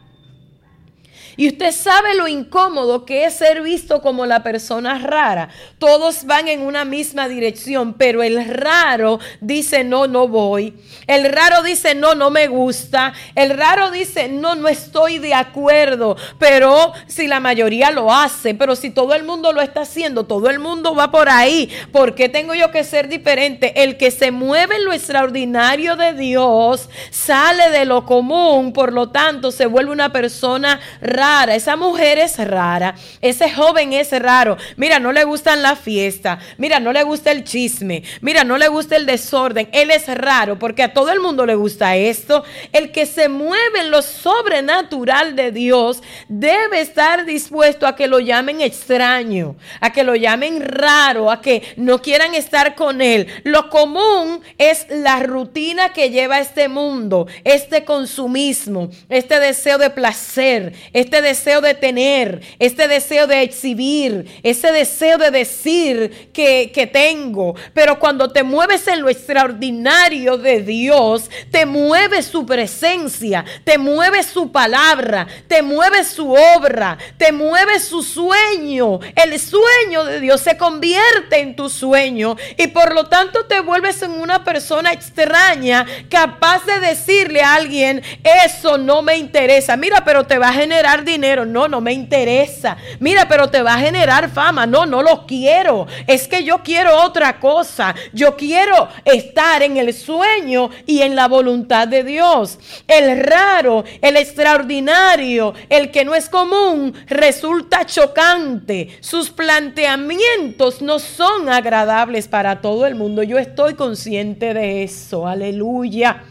Y 1.37 1.47
usted 1.49 1.71
sabe 1.71 2.15
lo 2.15 2.27
incómodo 2.27 3.05
que 3.05 3.25
es 3.25 3.33
ser 3.33 3.61
visto 3.61 4.01
como 4.01 4.25
la 4.25 4.43
persona 4.43 4.99
rara. 4.99 5.49
Todos 5.79 6.25
van 6.25 6.47
en 6.47 6.61
una 6.61 6.85
misma 6.85 7.27
dirección, 7.27 7.93
pero 7.93 8.23
el 8.23 8.45
raro 8.47 9.19
dice, 9.41 9.83
no, 9.83 10.07
no 10.07 10.27
voy. 10.27 10.73
El 11.07 11.29
raro 11.31 11.61
dice, 11.63 11.93
no, 11.93 12.15
no 12.15 12.29
me 12.29 12.47
gusta. 12.47 13.13
El 13.35 13.49
raro 13.51 13.91
dice, 13.91 14.29
no, 14.29 14.55
no 14.55 14.69
estoy 14.69 15.17
de 15.17 15.33
acuerdo. 15.33 16.15
Pero 16.39 16.93
si 17.07 17.27
la 17.27 17.39
mayoría 17.39 17.91
lo 17.91 18.13
hace, 18.13 18.55
pero 18.55 18.75
si 18.75 18.89
todo 18.89 19.13
el 19.13 19.23
mundo 19.23 19.51
lo 19.51 19.61
está 19.61 19.81
haciendo, 19.81 20.25
todo 20.25 20.49
el 20.49 20.59
mundo 20.59 20.95
va 20.95 21.11
por 21.11 21.27
ahí, 21.27 21.69
¿por 21.91 22.15
qué 22.15 22.29
tengo 22.29 22.53
yo 22.53 22.71
que 22.71 22.83
ser 22.83 23.09
diferente? 23.09 23.83
El 23.83 23.97
que 23.97 24.11
se 24.11 24.31
mueve 24.31 24.77
en 24.77 24.85
lo 24.85 24.93
extraordinario 24.93 25.97
de 25.97 26.13
Dios 26.13 26.89
sale 27.09 27.71
de 27.71 27.85
lo 27.85 28.05
común, 28.05 28.71
por 28.71 28.93
lo 28.93 29.09
tanto 29.09 29.51
se 29.51 29.65
vuelve 29.65 29.91
una 29.91 30.11
persona 30.13 30.79
rara 31.01 31.24
esa 31.55 31.75
mujer 31.75 32.19
es 32.19 32.37
rara, 32.37 32.95
ese 33.21 33.49
joven 33.49 33.93
es 33.93 34.11
raro. 34.11 34.57
Mira, 34.77 34.99
no 34.99 35.11
le 35.11 35.23
gustan 35.23 35.61
la 35.61 35.75
fiesta, 35.75 36.39
mira, 36.57 36.79
no 36.79 36.93
le 36.93 37.03
gusta 37.03 37.31
el 37.31 37.43
chisme, 37.43 38.03
mira, 38.21 38.43
no 38.43 38.57
le 38.57 38.67
gusta 38.67 38.95
el 38.95 39.05
desorden. 39.05 39.69
Él 39.71 39.91
es 39.91 40.07
raro 40.07 40.59
porque 40.59 40.83
a 40.83 40.93
todo 40.93 41.11
el 41.11 41.19
mundo 41.19 41.45
le 41.45 41.55
gusta 41.55 41.95
esto. 41.95 42.43
El 42.71 42.91
que 42.91 43.05
se 43.05 43.29
mueve 43.29 43.79
en 43.79 43.91
lo 43.91 44.01
sobrenatural 44.01 45.35
de 45.35 45.51
Dios 45.51 46.01
debe 46.27 46.81
estar 46.81 47.25
dispuesto 47.25 47.87
a 47.87 47.95
que 47.95 48.07
lo 48.07 48.19
llamen 48.19 48.61
extraño, 48.61 49.55
a 49.81 49.91
que 49.91 50.03
lo 50.03 50.15
llamen 50.15 50.61
raro, 50.61 51.31
a 51.31 51.41
que 51.41 51.63
no 51.77 52.01
quieran 52.01 52.35
estar 52.35 52.75
con 52.75 53.01
él. 53.01 53.27
Lo 53.43 53.69
común 53.69 54.41
es 54.57 54.85
la 54.89 55.19
rutina 55.19 55.91
que 55.93 56.09
lleva 56.09 56.39
este 56.39 56.67
mundo, 56.67 57.27
este 57.43 57.83
consumismo, 57.83 58.89
este 59.09 59.39
deseo 59.39 59.77
de 59.77 59.89
placer, 59.89 60.73
este 60.93 61.14
este 61.15 61.29
deseo 61.29 61.61
de 61.61 61.73
tener, 61.75 62.41
este 62.59 62.89
deseo 62.89 63.25
de 63.25 63.41
exhibir, 63.41 64.25
ese 64.43 64.73
deseo 64.73 65.17
de 65.17 65.31
decir 65.31 66.29
que, 66.33 66.71
que 66.73 66.87
tengo. 66.87 67.55
Pero 67.73 67.99
cuando 67.99 68.33
te 68.33 68.43
mueves 68.43 68.85
en 68.89 69.01
lo 69.01 69.07
extraordinario 69.07 70.37
de 70.37 70.59
Dios, 70.59 71.29
te 71.51 71.65
mueve 71.65 72.21
su 72.21 72.45
presencia, 72.45 73.45
te 73.63 73.77
mueve 73.77 74.23
su 74.23 74.51
palabra, 74.51 75.25
te 75.47 75.61
mueve 75.61 76.03
su 76.03 76.33
obra, 76.33 76.97
te 77.17 77.31
mueve 77.31 77.79
su 77.79 78.03
sueño. 78.03 78.99
El 79.15 79.39
sueño 79.39 80.03
de 80.03 80.19
Dios 80.19 80.41
se 80.41 80.57
convierte 80.57 81.39
en 81.39 81.55
tu 81.55 81.69
sueño 81.69 82.35
y 82.57 82.67
por 82.67 82.93
lo 82.93 83.05
tanto 83.05 83.45
te 83.45 83.61
vuelves 83.61 84.01
en 84.01 84.11
una 84.11 84.43
persona 84.43 84.91
extraña 84.91 85.85
capaz 86.09 86.65
de 86.65 86.81
decirle 86.81 87.41
a 87.41 87.55
alguien, 87.55 88.03
eso 88.45 88.77
no 88.77 89.01
me 89.01 89.15
interesa. 89.15 89.77
Mira, 89.77 90.03
pero 90.03 90.25
te 90.25 90.37
va 90.37 90.49
a 90.49 90.53
generar 90.53 91.04
dinero. 91.05 91.45
No, 91.45 91.67
no 91.67 91.79
me 91.79 91.93
interesa. 91.93 92.77
Mira, 92.99 93.27
pero 93.27 93.49
te 93.49 93.61
va 93.61 93.75
a 93.75 93.79
generar 93.79 94.29
fama. 94.29 94.65
No, 94.65 94.85
no 94.85 95.01
lo 95.01 95.25
quiero. 95.25 95.87
Es 96.07 96.27
que 96.27 96.43
yo 96.43 96.63
quiero 96.63 97.01
otra 97.03 97.39
cosa. 97.39 97.95
Yo 98.11 98.35
quiero 98.35 98.89
estar 99.05 99.63
en 99.63 99.77
el 99.77 99.93
sueño 99.93 100.69
y 100.85 101.01
en 101.01 101.15
la 101.15 101.27
voluntad 101.27 101.87
de 101.87 102.03
Dios. 102.03 102.59
El 102.87 103.23
raro, 103.23 103.83
el 104.01 104.17
extraordinario, 104.17 105.53
el 105.69 105.91
que 105.91 106.03
no 106.03 106.15
es 106.15 106.29
común, 106.29 106.93
resulta 107.07 107.85
chocante. 107.85 108.97
Sus 108.99 109.29
planteamientos 109.29 110.81
no 110.81 110.99
son 110.99 111.49
agradables 111.49 112.27
para 112.27 112.61
todo 112.61 112.85
el 112.85 112.95
mundo. 112.95 113.23
Yo 113.23 113.37
estoy 113.37 113.75
consciente 113.75 114.53
de 114.53 114.83
eso. 114.83 115.27
Aleluya. 115.27 116.23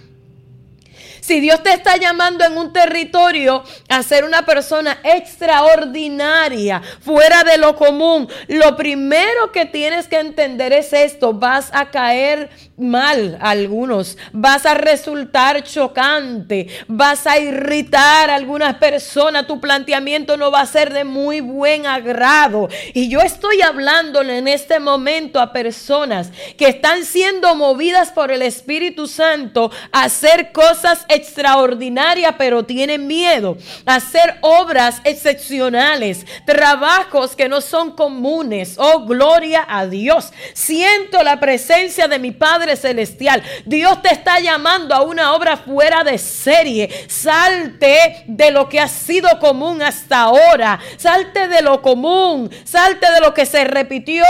Si 1.25 1.41
Dios 1.41 1.63
te 1.63 1.73
está 1.73 1.97
llamando 1.97 2.45
en 2.45 2.59
un 2.59 2.71
territorio 2.71 3.65
a 3.89 4.03
ser 4.03 4.27
una 4.27 4.45
persona 4.45 4.99
extraordinaria, 5.03 6.83
fuera 7.01 7.43
de 7.45 7.57
lo 7.57 7.77
común, 7.77 8.29
lo 8.49 8.77
primero 8.77 9.51
que 9.51 9.65
tienes 9.65 10.07
que 10.07 10.19
entender 10.19 10.75
es 10.75 10.93
esto, 10.93 11.33
vas 11.33 11.71
a 11.73 11.91
caer 11.91 12.51
mal 12.77 13.39
a 13.41 13.51
algunos, 13.51 14.19
vas 14.33 14.67
a 14.67 14.75
resultar 14.75 15.63
chocante, 15.63 16.69
vas 16.89 17.27
a 17.27 17.39
irritar 17.39 18.31
a 18.31 18.35
algunas 18.35 18.77
personas, 18.77 19.47
tu 19.47 19.61
planteamiento 19.61 20.37
no 20.37 20.51
va 20.51 20.61
a 20.61 20.67
ser 20.67 20.93
de 20.93 21.05
muy 21.05 21.41
buen 21.41 21.87
agrado. 21.87 22.69
Y 22.93 23.09
yo 23.09 23.21
estoy 23.21 23.63
hablándole 23.63 24.39
en 24.39 24.49
este 24.49 24.81
momento 24.81 25.41
a 25.41 25.53
personas 25.53 26.31
que 26.57 26.69
están 26.69 27.05
siendo 27.05 27.55
movidas 27.55 28.11
por 28.11 28.33
el 28.33 28.43
Espíritu 28.43 29.07
Santo 29.07 29.71
a 29.93 30.05
hacer 30.05 30.53
cosas 30.53 31.05
extraordinarias, 31.09 32.35
pero 32.39 32.65
tienen 32.65 33.07
miedo, 33.07 33.57
a 33.87 33.97
hacer 33.97 34.39
obras 34.41 35.01
excepcionales, 35.05 36.27
trabajos 36.45 37.37
que 37.37 37.49
no 37.49 37.61
son 37.61 37.93
comunes. 37.93 38.75
Oh, 38.79 39.07
gloria 39.07 39.65
a 39.69 39.87
Dios. 39.87 40.33
Siento 40.55 41.23
la 41.23 41.39
presencia 41.39 42.09
de 42.09 42.19
mi 42.19 42.33
Padre 42.33 42.64
Celestial. 42.77 43.43
Dios 43.65 44.01
te 44.03 44.13
está 44.13 44.41
llamando 44.41 44.95
a 44.95 45.03
una 45.03 45.35
obra 45.35 45.57
fuera 45.57 46.03
de 46.03 46.19
serie. 46.19 46.91
Salte 47.09 48.25
de 48.27 48.51
lo 48.51 48.69
que 48.69 48.81
ha 48.81 48.89
sido 48.89 49.39
común 49.39 49.83
hasta 49.83 50.23
ahora. 50.23 50.81
Salte 50.97 51.49
de 51.49 51.63
lo 51.63 51.83
común. 51.83 52.51
Salte 52.65 53.11
de 53.13 53.21
lo 53.21 53.35
que 53.35 53.47
se 53.47 53.65
repitió. 53.65 54.25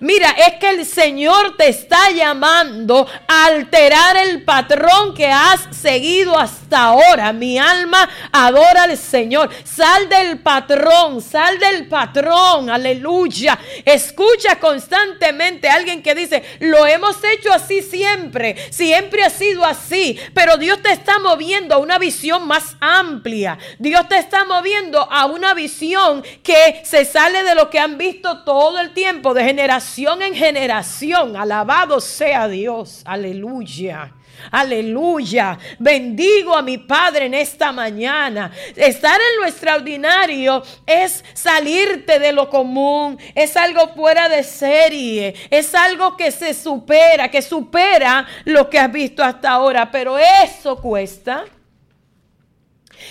Mira, 0.00 0.30
es 0.30 0.54
que 0.54 0.70
el 0.70 0.84
Señor 0.84 1.56
te 1.56 1.68
está 1.68 2.10
llamando 2.10 3.06
a 3.28 3.46
alterar 3.46 4.16
el 4.16 4.42
patrón 4.42 5.14
que 5.14 5.28
has 5.28 5.68
seguido 5.70 6.38
hasta 6.38 6.84
ahora. 6.84 7.32
Mi 7.32 7.58
alma 7.58 8.08
adora 8.32 8.82
al 8.82 8.96
Señor. 8.96 9.50
Sal 9.64 10.08
del 10.08 10.40
patrón. 10.40 11.22
Sal 11.22 11.58
del 11.58 11.86
patrón. 11.86 12.68
Aleluya. 12.68 13.58
Escucha 13.84 14.58
constantemente 14.58 15.68
a 15.68 15.74
alguien 15.74 16.02
que 16.02 16.14
dice, 16.14 16.42
lo 16.60 16.86
hemos 16.86 17.16
hecho 17.24 17.52
así 17.52 17.75
siempre, 17.82 18.56
siempre 18.70 19.22
ha 19.22 19.30
sido 19.30 19.64
así, 19.64 20.18
pero 20.34 20.56
Dios 20.56 20.82
te 20.82 20.92
está 20.92 21.18
moviendo 21.18 21.74
a 21.74 21.78
una 21.78 21.98
visión 21.98 22.46
más 22.46 22.76
amplia. 22.80 23.58
Dios 23.78 24.08
te 24.08 24.18
está 24.18 24.44
moviendo 24.44 25.00
a 25.10 25.26
una 25.26 25.54
visión 25.54 26.22
que 26.42 26.82
se 26.84 27.04
sale 27.04 27.42
de 27.42 27.54
lo 27.54 27.70
que 27.70 27.78
han 27.78 27.98
visto 27.98 28.44
todo 28.44 28.80
el 28.80 28.92
tiempo, 28.92 29.34
de 29.34 29.44
generación 29.44 30.22
en 30.22 30.34
generación. 30.34 31.36
Alabado 31.36 32.00
sea 32.00 32.48
Dios, 32.48 33.02
aleluya. 33.04 34.12
Aleluya. 34.50 35.58
Bendigo 35.78 36.56
a 36.56 36.62
mi 36.62 36.78
Padre 36.78 37.26
en 37.26 37.34
esta 37.34 37.72
mañana. 37.72 38.52
Estar 38.74 39.20
en 39.20 39.40
lo 39.40 39.46
extraordinario 39.46 40.62
es 40.86 41.24
salirte 41.34 42.18
de 42.18 42.32
lo 42.32 42.48
común. 42.48 43.18
Es 43.34 43.56
algo 43.56 43.88
fuera 43.94 44.28
de 44.28 44.42
serie. 44.42 45.34
Es 45.50 45.74
algo 45.74 46.16
que 46.16 46.30
se 46.30 46.54
supera, 46.54 47.30
que 47.30 47.42
supera 47.42 48.26
lo 48.44 48.70
que 48.70 48.78
has 48.78 48.92
visto 48.92 49.22
hasta 49.22 49.50
ahora. 49.50 49.90
Pero 49.90 50.18
eso 50.18 50.76
cuesta. 50.76 51.44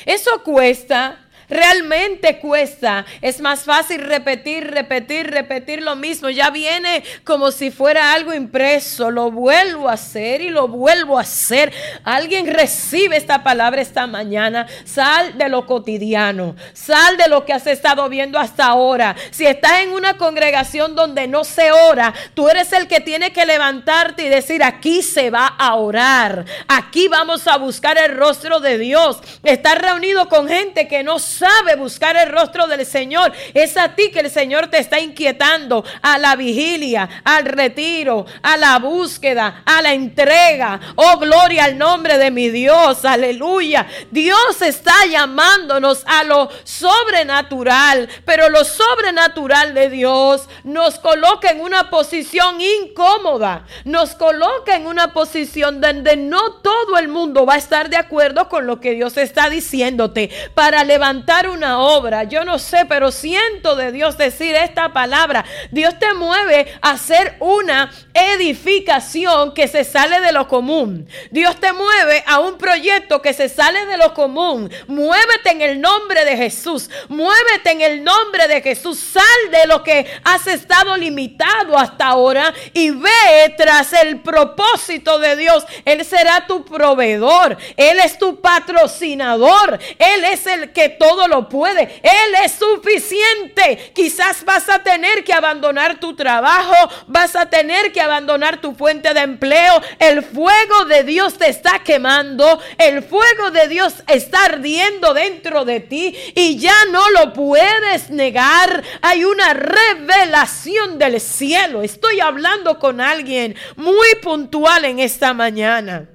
Eso 0.06 0.44
cuesta 0.44 1.25
Realmente 1.50 2.40
cuesta. 2.40 3.06
Es 3.22 3.42
más 3.42 3.64
fácil 3.64 4.02
repetir, 4.02 4.72
repetir, 4.72 5.28
repetir 5.28 5.82
lo 5.82 5.96
mismo. 5.96 6.30
Ya 6.30 6.50
viene 6.50 7.04
como 7.24 7.52
si 7.52 7.72
fuera 7.72 8.14
algo 8.14 8.34
impreso. 8.34 9.12
Lo 9.12 9.32
vuelvo 9.32 9.90
a 9.90 9.94
hacer 9.94 10.42
y 10.42 10.50
lo 10.50 10.68
vuelvo 10.68 11.18
a 11.18 11.22
hacer. 11.22 11.72
Alguien 12.04 12.52
recibe 12.52 13.18
esta 13.18 13.44
palabra 13.44 13.82
esta 13.82 14.08
mañana. 14.08 14.68
Sal 14.86 15.38
de 15.38 15.50
lo 15.50 15.66
cotidiano. 15.66 16.56
Sal 16.74 17.18
de 17.18 17.28
lo 17.28 17.46
que 17.46 17.54
has 17.54 17.68
estado 17.68 18.10
viendo 18.10 18.40
hasta 18.40 18.66
ahora. 18.66 19.16
Si 19.32 19.46
estás 19.46 19.82
en 19.82 19.92
una 19.92 20.18
congregación 20.18 20.96
donde 20.96 21.28
no 21.28 21.44
se 21.44 21.72
ora, 21.72 22.14
tú 22.34 22.50
eres 22.50 22.72
el 22.74 22.88
que 22.88 23.02
tiene 23.02 23.32
que 23.32 23.46
levantarte 23.46 24.24
y 24.24 24.30
decir, 24.30 24.64
aquí 24.64 25.02
se 25.02 25.30
va 25.30 25.48
a 25.48 25.76
orar. 25.76 26.46
Aquí 26.68 27.08
vamos 27.08 27.48
a 27.48 27.58
buscar 27.58 27.98
el 27.98 28.16
rostro 28.16 28.60
de 28.60 28.78
Dios. 28.78 29.20
Estar 29.44 29.82
reunido 29.82 30.28
con 30.30 30.48
gente 30.48 30.88
que 30.88 31.04
no 31.04 31.20
sabe 31.38 31.76
buscar 31.76 32.16
el 32.16 32.32
rostro 32.32 32.68
del 32.68 32.86
Señor. 32.86 33.32
Es 33.54 33.78
a 33.78 33.96
ti 33.96 34.12
que 34.12 34.22
el 34.22 34.30
Señor 34.30 34.68
te 34.68 34.78
está 34.80 35.00
inquietando 35.00 35.84
a 36.02 36.18
la 36.18 36.36
vigilia, 36.36 37.10
al 37.24 37.46
retiro, 37.46 38.26
a 38.42 38.58
la 38.58 38.80
búsqueda, 38.80 39.64
a 39.66 39.82
la 39.82 39.94
entrega. 39.94 40.80
Oh, 40.96 41.18
gloria 41.18 41.66
al 41.66 41.78
nombre 41.78 42.18
de 42.18 42.32
mi 42.32 42.50
Dios. 42.50 43.06
Aleluya. 43.06 43.88
Dios 44.12 44.62
está 44.62 45.06
llamándonos 45.06 46.04
a 46.06 46.24
lo 46.24 46.50
sobrenatural, 46.64 48.08
pero 48.26 48.50
lo 48.50 48.64
sobrenatural 48.64 49.74
de 49.74 49.90
Dios 49.90 50.48
nos 50.64 51.00
coloca 51.00 51.50
en 51.50 51.62
una 51.62 51.90
posición 51.90 52.60
incómoda. 52.62 53.66
Nos 53.84 54.16
coloca 54.16 54.76
en 54.76 54.88
una 54.88 55.14
posición 55.14 55.82
donde 55.82 56.16
no 56.16 56.54
todo 56.62 56.98
el 56.98 57.08
mundo 57.08 57.46
va 57.46 57.56
a 57.56 57.58
estar 57.58 57.90
de 57.90 57.98
acuerdo 57.98 58.50
con 58.50 58.68
lo 58.68 58.80
que 58.80 58.94
Dios 58.94 59.18
está 59.18 59.50
diciéndote 59.50 60.30
para 60.54 60.84
levantar 60.84 61.25
una 61.50 61.80
obra. 61.80 62.24
Yo 62.24 62.46
no 62.46 62.60
sé, 62.60 62.86
pero 62.86 63.12
siento 63.12 63.76
de 63.76 63.92
Dios 63.92 64.18
decir 64.18 64.56
esta 64.56 64.94
palabra. 64.94 65.44
Dios 65.72 65.98
te 66.00 66.14
mueve 66.14 66.74
a 66.82 66.92
hacer 66.92 67.36
una 67.40 67.92
edificación 68.16 69.54
que 69.54 69.68
se 69.68 69.84
sale 69.84 70.22
de 70.22 70.32
lo 70.32 70.48
común. 70.48 71.08
Dios 71.32 71.60
te 71.60 71.74
mueve 71.74 72.24
a 72.26 72.40
un 72.40 72.58
proyecto 72.58 73.22
que 73.22 73.34
se 73.34 73.50
sale 73.50 73.86
de 73.86 73.98
lo 73.98 74.14
común. 74.14 74.72
Muévete 74.88 75.52
en 75.52 75.62
el 75.62 75.82
nombre 75.82 76.24
de 76.24 76.38
Jesús. 76.38 76.90
Muévete 77.10 77.72
en 77.72 77.82
el 77.82 78.04
nombre 78.04 78.48
de 78.48 78.62
Jesús. 78.62 78.98
Sal 79.00 79.52
de 79.52 79.68
lo 79.68 79.84
que 79.84 80.08
has 80.24 80.48
estado 80.48 80.96
limitado 80.96 81.78
hasta 81.78 82.08
ahora 82.08 82.54
y 82.74 82.92
ve 82.92 83.54
tras 83.58 83.92
el 83.94 84.22
propósito 84.22 85.20
de 85.20 85.36
Dios. 85.36 85.66
Él 85.84 86.06
será 86.06 86.48
tu 86.48 86.64
proveedor. 86.64 87.58
Él 87.76 88.00
es 88.00 88.18
tu 88.18 88.40
patrocinador. 88.40 89.78
Él 90.00 90.24
es 90.24 90.48
el 90.48 90.72
que 90.72 90.88
todo 90.90 91.28
lo 91.28 91.50
puede. 91.50 92.02
Él 92.02 92.36
es 92.44 92.54
suficiente. 92.54 93.92
Quizás 93.94 94.46
vas 94.46 94.70
a 94.70 94.82
tener 94.82 95.24
que 95.24 95.34
abandonar 95.34 96.00
tu 96.00 96.16
trabajo, 96.16 96.90
vas 97.08 97.36
a 97.36 97.50
tener 97.50 97.92
que 97.92 98.05
abandonar 98.06 98.62
tu 98.62 98.74
fuente 98.74 99.14
de 99.14 99.22
empleo. 99.22 99.82
El 100.00 100.24
fuego 100.24 100.86
de 100.86 101.04
Dios 101.04 101.38
te 101.38 101.50
está 101.50 101.80
quemando, 101.84 102.60
el 102.78 103.04
fuego 103.04 103.52
de 103.52 103.68
Dios 103.68 104.04
está 104.08 104.46
ardiendo 104.46 105.14
dentro 105.14 105.66
de 105.66 105.80
ti 105.82 106.16
y 106.36 106.58
ya 106.58 106.86
no 106.92 107.10
lo 107.12 107.34
puedes 107.34 108.10
negar. 108.10 108.84
Hay 109.02 109.26
una 109.26 109.54
revelación 109.54 110.98
del 110.98 111.20
cielo. 111.20 111.82
Estoy 111.82 112.20
hablando 112.20 112.80
con 112.80 113.02
alguien 113.02 113.56
muy 113.76 114.16
puntual 114.22 114.86
en 114.86 115.00
esta 115.00 115.34
mañana. 115.34 116.10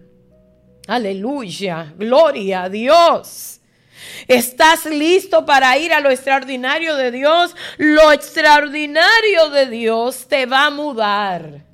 Aleluya, 0.87 1.93
gloria 1.97 2.65
a 2.65 2.69
Dios. 2.69 3.61
¿Estás 4.27 4.87
listo 4.87 5.45
para 5.45 5.77
ir 5.79 5.93
a 5.93 6.01
lo 6.01 6.11
extraordinario 6.11 6.97
de 6.97 7.11
Dios? 7.11 7.55
Lo 7.79 8.13
extraordinario 8.13 9.51
de 9.51 9.67
Dios 9.67 10.27
te 10.29 10.47
va 10.47 10.67
a 10.67 10.71
mudar. 10.71 11.70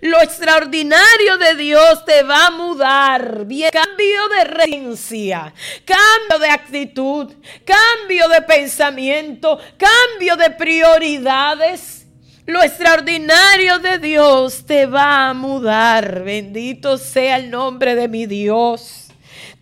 Lo 0.00 0.20
extraordinario 0.20 1.38
de 1.38 1.54
Dios 1.54 2.04
te 2.04 2.22
va 2.22 2.46
a 2.46 2.50
mudar. 2.50 3.44
Bien, 3.46 3.70
cambio 3.72 4.28
de 4.28 4.44
regencia, 4.44 5.52
cambio 5.84 6.38
de 6.38 6.50
actitud, 6.50 7.32
cambio 7.64 8.28
de 8.28 8.42
pensamiento, 8.42 9.58
cambio 9.76 10.36
de 10.36 10.50
prioridades. 10.50 12.06
Lo 12.46 12.62
extraordinario 12.62 13.78
de 13.78 13.98
Dios 13.98 14.66
te 14.66 14.86
va 14.86 15.28
a 15.28 15.34
mudar. 15.34 16.22
Bendito 16.24 16.98
sea 16.98 17.36
el 17.36 17.50
nombre 17.50 17.94
de 17.94 18.08
mi 18.08 18.26
Dios. 18.26 19.03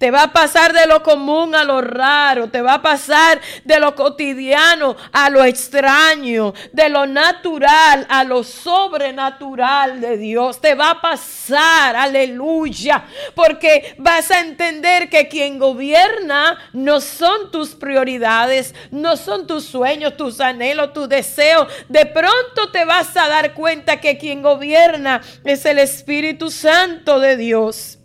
Te 0.03 0.11
va 0.11 0.25
a 0.25 0.33
pasar 0.33 0.73
de 0.73 0.85
lo 0.89 1.01
común 1.01 1.55
a 1.55 1.63
lo 1.63 1.81
raro. 1.81 2.49
Te 2.49 2.61
va 2.61 2.75
a 2.75 2.83
pasar 2.83 3.41
de 3.63 3.79
lo 3.79 3.95
cotidiano 3.95 4.97
a 5.13 5.31
lo 5.31 5.45
extraño. 5.45 6.55
De 6.73 6.89
lo 6.89 7.07
natural 7.07 8.05
a 8.09 8.25
lo 8.25 8.43
sobrenatural 8.43 10.01
de 10.01 10.17
Dios. 10.17 10.61
Te 10.61 10.75
va 10.75 10.91
a 10.91 11.01
pasar, 11.01 11.95
aleluya. 11.95 13.05
Porque 13.37 13.95
vas 13.99 14.33
a 14.33 14.41
entender 14.41 15.09
que 15.09 15.29
quien 15.29 15.61
gobierna 15.61 16.59
no 16.73 17.01
son 17.01 17.53
tus 17.53 17.77
prioridades, 17.77 18.75
no 18.91 19.17
son 19.17 19.47
tus 19.47 19.67
sueños, 19.67 20.17
tus 20.17 20.41
anhelos, 20.41 20.93
tus 20.95 21.09
deseos. 21.09 21.69
De 21.89 22.07
pronto 22.07 22.73
te 22.73 22.85
vas 22.85 23.17
a 23.17 23.29
dar 23.29 23.55
cuenta 23.55 24.01
que 24.01 24.19
quien 24.19 24.43
gobierna 24.43 25.21
es 25.45 25.65
el 25.65 25.79
Espíritu 25.79 26.51
Santo 26.51 27.21
de 27.21 27.37
Dios. 27.37 28.01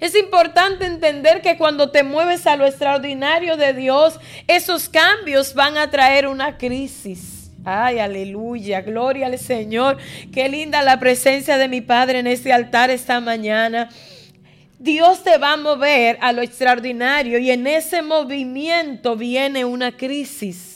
Es 0.00 0.14
importante 0.14 0.84
entender 0.84 1.40
que 1.42 1.56
cuando 1.56 1.90
te 1.90 2.02
mueves 2.02 2.46
a 2.46 2.56
lo 2.56 2.66
extraordinario 2.66 3.56
de 3.56 3.72
Dios, 3.72 4.18
esos 4.46 4.88
cambios 4.88 5.54
van 5.54 5.78
a 5.78 5.90
traer 5.90 6.26
una 6.26 6.58
crisis. 6.58 7.50
Ay, 7.64 7.98
aleluya, 7.98 8.82
gloria 8.82 9.26
al 9.26 9.38
Señor. 9.38 9.96
Qué 10.32 10.48
linda 10.48 10.82
la 10.82 11.00
presencia 11.00 11.58
de 11.58 11.66
mi 11.66 11.80
Padre 11.80 12.20
en 12.20 12.26
este 12.26 12.52
altar 12.52 12.90
esta 12.90 13.20
mañana. 13.20 13.88
Dios 14.78 15.24
te 15.24 15.38
va 15.38 15.54
a 15.54 15.56
mover 15.56 16.18
a 16.20 16.32
lo 16.32 16.42
extraordinario 16.42 17.38
y 17.38 17.50
en 17.50 17.66
ese 17.66 18.02
movimiento 18.02 19.16
viene 19.16 19.64
una 19.64 19.96
crisis. 19.96 20.75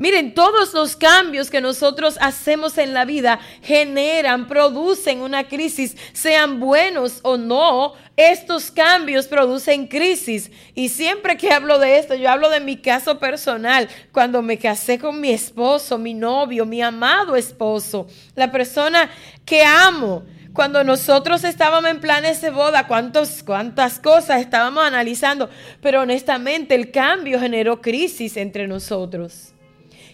Miren, 0.00 0.32
todos 0.32 0.72
los 0.72 0.96
cambios 0.96 1.50
que 1.50 1.60
nosotros 1.60 2.16
hacemos 2.22 2.78
en 2.78 2.94
la 2.94 3.04
vida 3.04 3.38
generan, 3.60 4.48
producen 4.48 5.20
una 5.20 5.46
crisis, 5.46 5.94
sean 6.14 6.58
buenos 6.58 7.20
o 7.22 7.36
no, 7.36 7.92
estos 8.16 8.70
cambios 8.70 9.26
producen 9.26 9.86
crisis. 9.86 10.50
Y 10.74 10.88
siempre 10.88 11.36
que 11.36 11.52
hablo 11.52 11.78
de 11.78 11.98
esto, 11.98 12.14
yo 12.14 12.30
hablo 12.30 12.48
de 12.48 12.60
mi 12.60 12.78
caso 12.78 13.18
personal, 13.18 13.90
cuando 14.10 14.40
me 14.40 14.56
casé 14.56 14.98
con 14.98 15.20
mi 15.20 15.32
esposo, 15.32 15.98
mi 15.98 16.14
novio, 16.14 16.64
mi 16.64 16.80
amado 16.80 17.36
esposo, 17.36 18.08
la 18.34 18.50
persona 18.50 19.10
que 19.44 19.62
amo. 19.64 20.24
Cuando 20.54 20.82
nosotros 20.82 21.44
estábamos 21.44 21.90
en 21.90 22.00
planes 22.00 22.40
de 22.40 22.48
boda, 22.48 22.86
cuántos, 22.86 23.42
cuántas 23.42 23.98
cosas 23.98 24.40
estábamos 24.40 24.82
analizando, 24.82 25.50
pero 25.82 26.00
honestamente 26.00 26.74
el 26.74 26.90
cambio 26.90 27.38
generó 27.38 27.82
crisis 27.82 28.38
entre 28.38 28.66
nosotros 28.66 29.49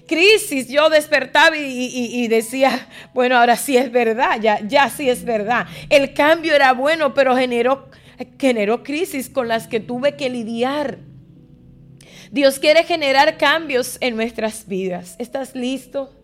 crisis 0.06 0.68
yo 0.68 0.88
despertaba 0.88 1.56
y, 1.56 2.28
decía, 2.28 2.88
bueno, 3.14 3.36
ahora 3.36 3.56
sí 3.56 3.76
es 3.76 3.90
verdad, 3.92 4.40
ya, 4.40 4.60
ya 4.66 4.88
sí 4.88 5.10
es 5.10 5.24
verdad. 5.24 5.66
El 5.90 6.14
cambio 6.14 6.54
era 6.54 6.72
bueno, 6.72 7.14
pero 7.14 7.36
generó, 7.36 7.88
generó 8.38 8.82
crisis 8.82 9.28
con 9.28 9.48
las 9.48 9.66
que 9.66 9.80
tuve 9.80 10.16
que 10.16 10.30
lidiar. 10.30 10.98
Dios 12.30 12.58
quiere 12.58 12.84
generar 12.84 13.36
cambios 13.36 13.98
en 14.00 14.16
nuestras 14.16 14.66
vidas. 14.66 15.16
¿Estás 15.18 15.54
listo? 15.54 16.15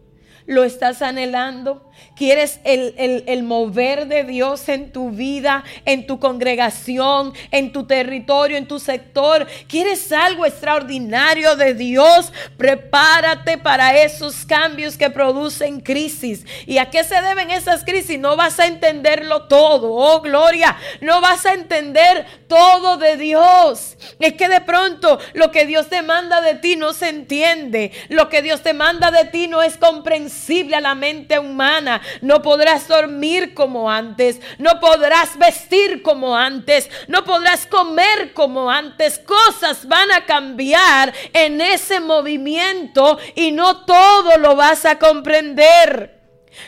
¿Lo 0.47 0.65
estás 0.65 1.03
anhelando? 1.03 1.89
¿Quieres 2.17 2.61
el, 2.65 3.43
mover 3.43 4.07
de 4.07 4.25
Dios 4.25 4.69
en 4.69 4.93
tu 4.93 5.11
vida, 5.11 5.65
en 5.85 6.07
tu 6.07 6.19
congregación, 6.19 7.33
en 7.51 7.73
tu 7.73 7.85
territorio, 7.87 8.57
en 8.57 8.67
tu 8.67 8.79
sector? 8.79 9.47
¿Quieres 9.69 10.11
algo 10.13 10.45
extraordinario 10.45 11.55
de 11.57 11.75
Dios? 11.75 12.33
Prepárate 12.57 13.57
para 13.59 14.03
esos 14.03 14.45
cambios 14.45 14.97
que 14.97 15.11
producen 15.11 15.81
crisis. 15.81 16.45
¿Y 16.67 16.79
a 16.79 16.91
qué 16.91 17.05
se 17.05 17.21
deben 17.23 17.51
esas 17.51 17.85
crisis? 17.85 18.19
No 18.19 18.37
vas 18.37 18.59
a 18.59 18.67
entenderlo 18.67 19.45
todo. 19.45 19.93
Oh, 19.93 20.21
gloria. 20.21 20.77
No 21.01 21.21
vas 21.21 21.47
a 21.47 21.55
entender 21.55 22.27
todo 22.53 22.99
de 22.99 23.17
Dios. 23.17 23.97
Es 24.19 24.35
que 24.35 24.51
de 24.51 24.61
pronto 24.61 25.19
lo 25.33 25.51
que 25.51 25.65
Dios 25.65 25.89
te 25.89 26.03
manda 26.03 26.43
de 26.43 26.57
ti 26.57 26.77
no 26.77 26.93
se 26.93 27.09
entiende. 27.09 27.93
Lo 28.11 28.29
que 28.29 28.43
Dios 28.43 28.63
te 28.63 28.75
manda 28.75 29.11
de 29.11 29.25
ti 29.25 29.49
no 29.49 29.63
es 29.63 29.79
comprensible 29.79 30.77
a 30.77 30.81
la 30.83 30.95
mente 30.95 31.39
humana 31.39 32.03
no 32.21 32.43
podrás 32.43 32.89
dormir 32.89 33.55
como 33.55 33.91
antes, 33.91 34.41
no 34.59 34.81
podrás 34.81 35.39
vestir 35.39 36.03
como 36.03 36.37
antes, 36.37 36.89
no 37.09 37.25
podrás 37.25 37.67
comer 37.67 38.33
como 38.33 38.71
antes. 38.71 39.19
Cosas 39.19 39.87
van 39.87 40.11
a 40.13 40.27
cambiar 40.27 41.13
en 41.33 41.61
ese 41.61 42.01
movimiento 42.01 43.19
y 43.35 43.53
no 43.53 43.85
todo 43.85 44.39
lo 44.39 44.57
vas 44.57 44.85
a 44.85 44.99
comprender. 44.99 46.21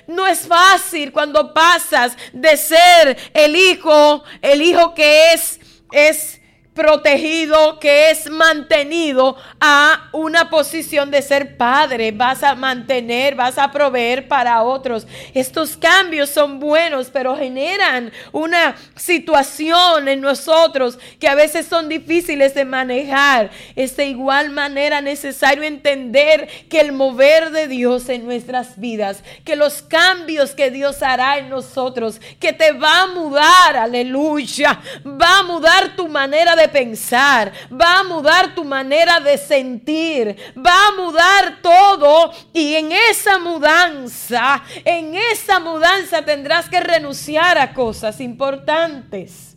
No 0.07 0.27
es 0.27 0.47
fácil 0.47 1.13
cuando 1.13 1.53
pasas 1.53 2.17
de 2.33 2.57
ser 2.57 3.19
el 3.35 3.55
hijo, 3.55 4.25
el 4.41 4.63
hijo 4.63 4.95
que 4.95 5.35
es 5.35 5.61
es 5.95 6.41
protegido, 6.75 7.79
que 7.79 8.11
es 8.11 8.29
mantenido 8.29 9.37
a 9.61 10.09
una 10.13 10.51
posición 10.51 11.11
de 11.11 11.23
ser 11.23 11.57
padre. 11.57 12.11
Vas 12.13 12.43
a 12.43 12.55
mantener, 12.55 13.37
vas 13.37 13.59
a 13.59 13.71
proveer 13.71 14.27
para 14.27 14.63
otros. 14.63 15.07
Estos 15.33 15.77
cambios 15.77 16.31
son 16.31 16.59
buenos, 16.59 17.11
pero 17.13 17.37
generan 17.37 18.13
una 18.33 18.75
situación 18.97 20.09
en 20.09 20.21
nosotros 20.21 20.99
que 21.21 21.29
a 21.29 21.37
veces 21.37 21.67
son 21.67 21.89
difíciles 21.89 22.55
de 22.55 22.65
manejar. 22.65 23.51
Es 23.77 23.97
de 23.97 24.07
igual 24.07 24.51
manera 24.51 25.01
necesario 25.01 25.63
entender 25.63 26.49
que 26.69 26.81
el 26.81 26.93
mover 26.93 27.51
de 27.51 27.69
Dios 27.69 28.09
en 28.09 28.25
nuestras 28.25 28.81
vidas, 28.81 29.23
que 29.45 29.55
los 29.55 29.83
cambios 29.83 30.51
que 30.51 30.71
Dios 30.71 31.03
hará 31.03 31.39
en 31.39 31.49
nosotros, 31.49 32.21
que 32.41 32.53
te 32.53 32.73
va 32.73 33.03
a 33.03 33.07
mudar, 33.09 33.77
aleluya, 33.77 34.81
va 35.07 35.39
a 35.39 35.43
mudar 35.45 35.95
tu 35.95 36.09
manera 36.09 36.57
de 36.57 36.64
pensar, 36.69 37.53
va 37.71 38.01
a 38.01 38.05
mudar 38.05 38.55
tu 38.55 38.65
manera 38.65 39.21
de 39.21 39.39
sentir, 39.39 40.37
va 40.57 40.89
a 40.89 41.01
mudar 41.01 41.63
todo 41.63 42.33
y 42.53 42.75
en 42.75 42.93
esa 42.93 43.39
mudanza, 43.39 44.63
en 44.85 45.15
esa 45.15 45.61
mudanza 45.61 46.25
tendrás 46.25 46.69
que 46.69 46.81
renunciar 46.81 47.59
a 47.59 47.73
cosas 47.73 48.21
importantes. 48.21 49.57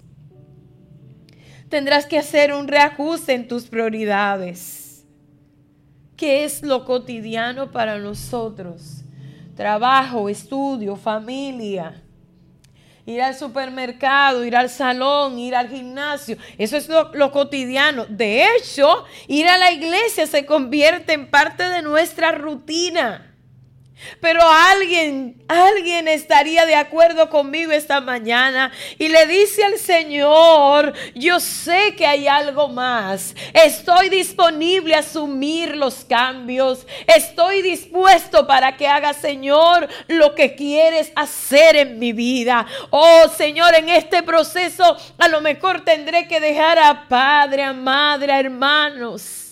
Tendrás 1.69 2.05
que 2.05 2.17
hacer 2.17 2.53
un 2.53 2.67
reajuste 2.67 3.33
en 3.33 3.47
tus 3.47 3.65
prioridades. 3.65 5.05
¿Qué 6.15 6.45
es 6.45 6.63
lo 6.63 6.85
cotidiano 6.85 7.71
para 7.71 7.99
nosotros? 7.99 9.03
Trabajo, 9.55 10.29
estudio, 10.29 10.95
familia 10.95 12.03
ir 13.07 13.21
al 13.21 13.35
supermercado, 13.35 14.43
ir 14.43 14.55
al 14.55 14.69
salón, 14.69 15.39
ir 15.39 15.55
al 15.55 15.69
gimnasio. 15.69 16.37
Eso 16.57 16.75
es 16.75 16.89
lo, 16.89 17.31
cotidiano. 17.31 18.05
De 18.05 18.45
hecho, 18.45 19.05
ir 19.27 19.47
a 19.47 19.57
la 19.57 19.71
iglesia 19.71 20.27
se 20.27 20.45
convierte 20.45 21.13
en 21.13 21.29
parte 21.29 21.67
de 21.69 21.81
nuestra 21.81 22.33
rutina. 22.33 23.33
Pero 24.21 24.41
alguien, 24.41 25.43
alguien 25.47 26.07
estaría 26.07 26.65
de 26.65 26.75
acuerdo 26.75 27.29
conmigo 27.29 27.71
esta 27.71 27.99
mañana 27.99 28.71
y 28.97 29.09
le 29.09 29.25
dice 29.25 29.63
al 29.63 29.77
Señor, 29.77 30.93
yo 31.15 31.39
sé 31.39 31.95
que 31.95 32.05
hay 32.05 32.27
algo 32.27 32.67
más. 32.67 33.35
Estoy 33.53 34.09
disponible 34.09 34.95
a 34.95 34.99
asumir 34.99 35.75
los 35.75 36.05
cambios. 36.05 36.85
Estoy 37.07 37.61
dispuesto 37.61 38.45
para 38.45 38.77
que 38.77 38.87
haga, 38.87 39.13
Señor, 39.13 39.87
lo 40.07 40.35
que 40.35 40.55
quieres 40.55 41.11
hacer 41.15 41.75
en 41.75 41.99
mi 41.99 42.13
vida. 42.13 42.65
Oh, 42.91 43.27
Señor, 43.35 43.75
en 43.75 43.89
este 43.89 44.23
proceso 44.23 44.97
a 45.17 45.27
lo 45.27 45.41
mejor 45.41 45.83
tendré 45.83 46.27
que 46.27 46.39
dejar 46.39 46.79
a 46.79 47.07
padre, 47.07 47.63
a 47.63 47.73
madre, 47.73 48.31
a 48.31 48.39
hermanos. 48.39 49.46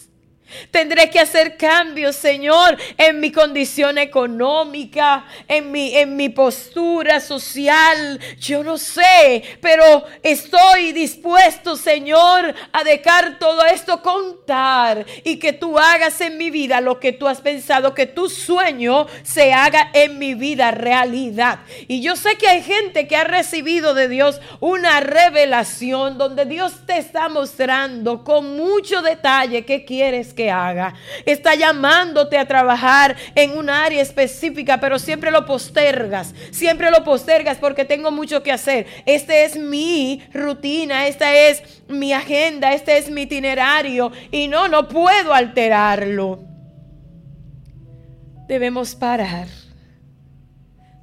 Tendré 0.71 1.09
que 1.09 1.19
hacer 1.19 1.57
cambios, 1.57 2.15
Señor, 2.15 2.77
en 2.97 3.19
mi 3.19 3.31
condición 3.31 3.97
económica, 3.97 5.25
en 5.47 5.71
mi, 5.71 5.95
en 5.95 6.15
mi 6.15 6.29
postura 6.29 7.19
social. 7.19 8.19
Yo 8.39 8.63
no 8.63 8.77
sé, 8.77 9.43
pero 9.59 10.05
estoy 10.21 10.91
dispuesto, 10.93 11.75
Señor, 11.75 12.53
a 12.71 12.83
dejar 12.83 13.39
todo 13.39 13.65
esto 13.65 14.01
contar 14.01 15.05
y 15.23 15.37
que 15.37 15.53
tú 15.53 15.79
hagas 15.79 16.21
en 16.21 16.37
mi 16.37 16.51
vida 16.51 16.79
lo 16.79 16.99
que 16.99 17.11
tú 17.11 17.27
has 17.27 17.41
pensado, 17.41 17.93
que 17.93 18.05
tu 18.05 18.29
sueño 18.29 19.07
se 19.23 19.51
haga 19.53 19.89
en 19.93 20.19
mi 20.19 20.35
vida 20.35 20.71
realidad. 20.71 21.59
Y 21.87 22.01
yo 22.01 22.15
sé 22.15 22.37
que 22.37 22.47
hay 22.47 22.61
gente 22.61 23.07
que 23.07 23.15
ha 23.15 23.23
recibido 23.23 23.93
de 23.93 24.07
Dios 24.07 24.39
una 24.59 24.99
revelación 24.99 26.17
donde 26.17 26.45
Dios 26.45 26.85
te 26.85 26.97
está 26.97 27.29
mostrando 27.29 28.23
con 28.23 28.55
mucho 28.57 29.01
detalle 29.01 29.65
qué 29.65 29.85
quieres 29.85 30.33
que 30.33 30.44
haga. 30.51 30.93
Está 31.25 31.55
llamándote 31.55 32.37
a 32.37 32.47
trabajar 32.47 33.15
en 33.35 33.57
un 33.57 33.69
área 33.69 34.01
específica, 34.01 34.79
pero 34.79 34.99
siempre 34.99 35.31
lo 35.31 35.45
postergas. 35.45 36.33
Siempre 36.51 36.91
lo 36.91 37.03
postergas 37.03 37.57
porque 37.57 37.85
tengo 37.85 38.11
mucho 38.11 38.43
que 38.43 38.51
hacer. 38.51 38.85
Esta 39.05 39.35
es 39.35 39.57
mi 39.57 40.23
rutina, 40.33 41.07
esta 41.07 41.35
es 41.35 41.63
mi 41.87 42.13
agenda, 42.13 42.73
este 42.73 42.97
es 42.97 43.09
mi 43.09 43.23
itinerario 43.23 44.11
y 44.31 44.47
no, 44.47 44.67
no 44.67 44.87
puedo 44.87 45.33
alterarlo. 45.33 46.39
Debemos 48.47 48.93
parar 48.95 49.64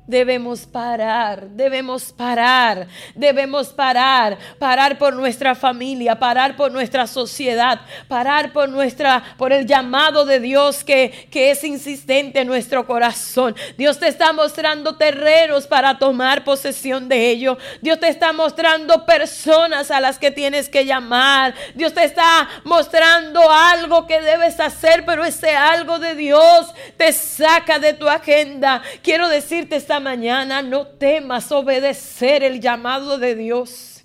Debemos 0.05 0.67
parar, 0.67 1.47
debemos 1.51 2.13
parar, 2.13 2.89
debemos 3.15 3.69
parar, 3.69 4.37
parar 4.59 4.99
por 4.99 5.15
nuestra 5.15 5.55
familia, 5.55 6.19
parar 6.19 6.57
por 6.57 6.73
nuestra 6.73 7.07
sociedad, 7.07 7.81
parar 8.09 8.53
por 8.53 8.69
nuestra, 8.69 9.23
por 9.39 9.53
el 9.53 9.65
llamado 9.65 10.25
de 10.25 10.41
Dios 10.41 10.83
que, 10.83 11.29
que 11.31 11.53
es 11.53 11.63
insistente 11.63 12.41
en 12.41 12.49
nuestro 12.49 12.85
corazón. 12.85 13.55
Dios 13.79 14.01
te 14.01 14.09
está 14.09 14.33
mostrando 14.33 14.97
terrenos 14.97 15.69
para 15.69 15.97
tomar 15.97 16.43
posesión 16.43 17.09
de 17.09 17.31
ello. 17.31 17.57
Dios 17.81 18.01
te 18.01 18.09
está 18.09 18.33
mostrando 18.33 19.07
personas 19.07 19.93
a 19.93 20.01
las 20.01 20.19
que 20.19 20.33
tienes 20.33 20.69
que 20.69 20.85
llamar. 20.85 21.55
Dios 21.77 21.95
te 21.95 22.03
está 22.03 22.49
mostrando 22.65 23.41
algo 23.53 24.09
que 24.09 24.21
debes 24.21 24.59
hacer, 24.59 25.05
pero 25.07 25.25
ese 25.25 25.55
algo 25.55 26.01
de 26.01 26.17
Dios 26.17 26.67
te 26.97 27.13
saca 27.13 27.79
de 27.79 27.93
tu 27.93 28.09
agenda. 28.09 28.83
Quiero 29.03 29.29
decirte 29.29 29.77
esta 29.93 30.01
mañana 30.01 30.63
no 30.63 30.87
temas 30.87 31.53
obedecer 31.53 32.43
el 32.43 32.63
llamado 32.63 33.19
de 33.19 33.35
Dios. 33.35 34.03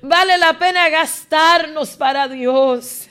Vale 0.00 0.38
la 0.38 0.58
pena 0.58 0.88
gastarnos 0.88 1.98
para 1.98 2.28
Dios. 2.28 3.06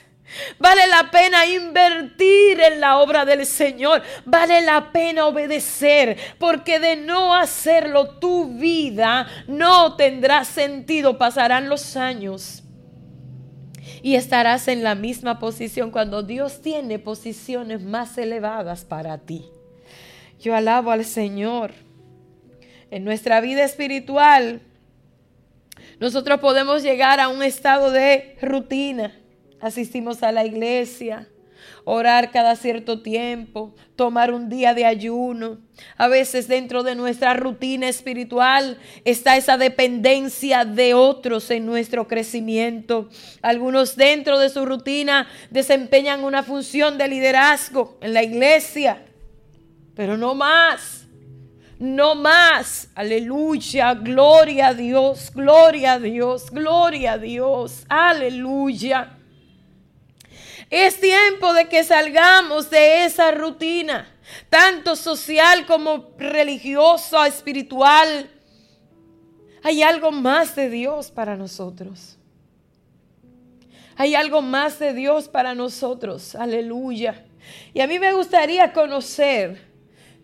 Vale 0.58 0.88
la 0.88 1.08
pena 1.12 1.46
invertir 1.46 2.60
en 2.60 2.80
la 2.80 2.98
obra 2.98 3.24
del 3.24 3.46
Señor. 3.46 4.02
Vale 4.24 4.62
la 4.62 4.90
pena 4.90 5.26
obedecer. 5.26 6.18
Porque 6.40 6.80
de 6.80 6.96
no 6.96 7.32
hacerlo 7.36 8.18
tu 8.18 8.58
vida 8.58 9.28
no 9.46 9.94
tendrá 9.94 10.42
sentido. 10.42 11.18
Pasarán 11.18 11.68
los 11.68 11.96
años. 11.96 12.64
Y 14.02 14.16
estarás 14.16 14.66
en 14.66 14.82
la 14.82 14.96
misma 14.96 15.38
posición 15.38 15.92
cuando 15.92 16.24
Dios 16.24 16.62
tiene 16.62 16.98
posiciones 16.98 17.80
más 17.80 18.18
elevadas 18.18 18.84
para 18.84 19.18
ti. 19.18 19.52
Yo 20.40 20.54
alabo 20.54 20.90
al 20.90 21.04
Señor 21.04 21.72
en 22.90 23.04
nuestra 23.04 23.40
vida 23.40 23.64
espiritual, 23.64 24.60
nosotros 25.98 26.40
podemos 26.40 26.82
llegar 26.82 27.20
a 27.20 27.28
un 27.28 27.42
estado 27.42 27.90
de 27.90 28.36
rutina. 28.42 29.18
Asistimos 29.60 30.22
a 30.22 30.32
la 30.32 30.44
iglesia, 30.44 31.28
orar 31.84 32.30
cada 32.30 32.54
cierto 32.56 33.00
tiempo, 33.00 33.74
tomar 33.96 34.32
un 34.32 34.48
día 34.48 34.74
de 34.74 34.84
ayuno. 34.84 35.58
A 35.96 36.08
veces 36.08 36.48
dentro 36.48 36.82
de 36.82 36.94
nuestra 36.94 37.32
rutina 37.34 37.88
espiritual 37.88 38.78
está 39.04 39.36
esa 39.36 39.56
dependencia 39.56 40.64
de 40.64 40.92
otros 40.92 41.50
en 41.50 41.64
nuestro 41.64 42.06
crecimiento. 42.06 43.08
Algunos 43.40 43.96
dentro 43.96 44.38
de 44.38 44.50
su 44.50 44.66
rutina 44.66 45.28
desempeñan 45.50 46.24
una 46.24 46.42
función 46.42 46.98
de 46.98 47.08
liderazgo 47.08 47.96
en 48.02 48.12
la 48.12 48.22
iglesia, 48.22 49.05
pero 49.96 50.16
no 50.16 50.36
más 50.36 51.06
no 51.78 52.14
más. 52.14 52.88
Aleluya, 52.94 53.94
gloria 53.94 54.68
a 54.68 54.74
Dios, 54.74 55.30
gloria 55.34 55.94
a 55.94 55.98
Dios, 55.98 56.50
gloria 56.50 57.12
a 57.12 57.18
Dios, 57.18 57.84
aleluya. 57.88 59.12
Es 60.70 61.00
tiempo 61.00 61.52
de 61.52 61.68
que 61.68 61.84
salgamos 61.84 62.70
de 62.70 63.04
esa 63.04 63.30
rutina, 63.30 64.08
tanto 64.48 64.96
social 64.96 65.66
como 65.66 66.10
religiosa, 66.18 67.26
espiritual. 67.26 68.30
Hay 69.62 69.82
algo 69.82 70.10
más 70.10 70.56
de 70.56 70.70
Dios 70.70 71.10
para 71.10 71.36
nosotros. 71.36 72.18
Hay 73.96 74.14
algo 74.14 74.42
más 74.42 74.78
de 74.78 74.92
Dios 74.92 75.28
para 75.28 75.54
nosotros. 75.54 76.34
Aleluya. 76.34 77.24
Y 77.72 77.80
a 77.80 77.86
mí 77.86 77.98
me 77.98 78.12
gustaría 78.12 78.72
conocer, 78.72 79.66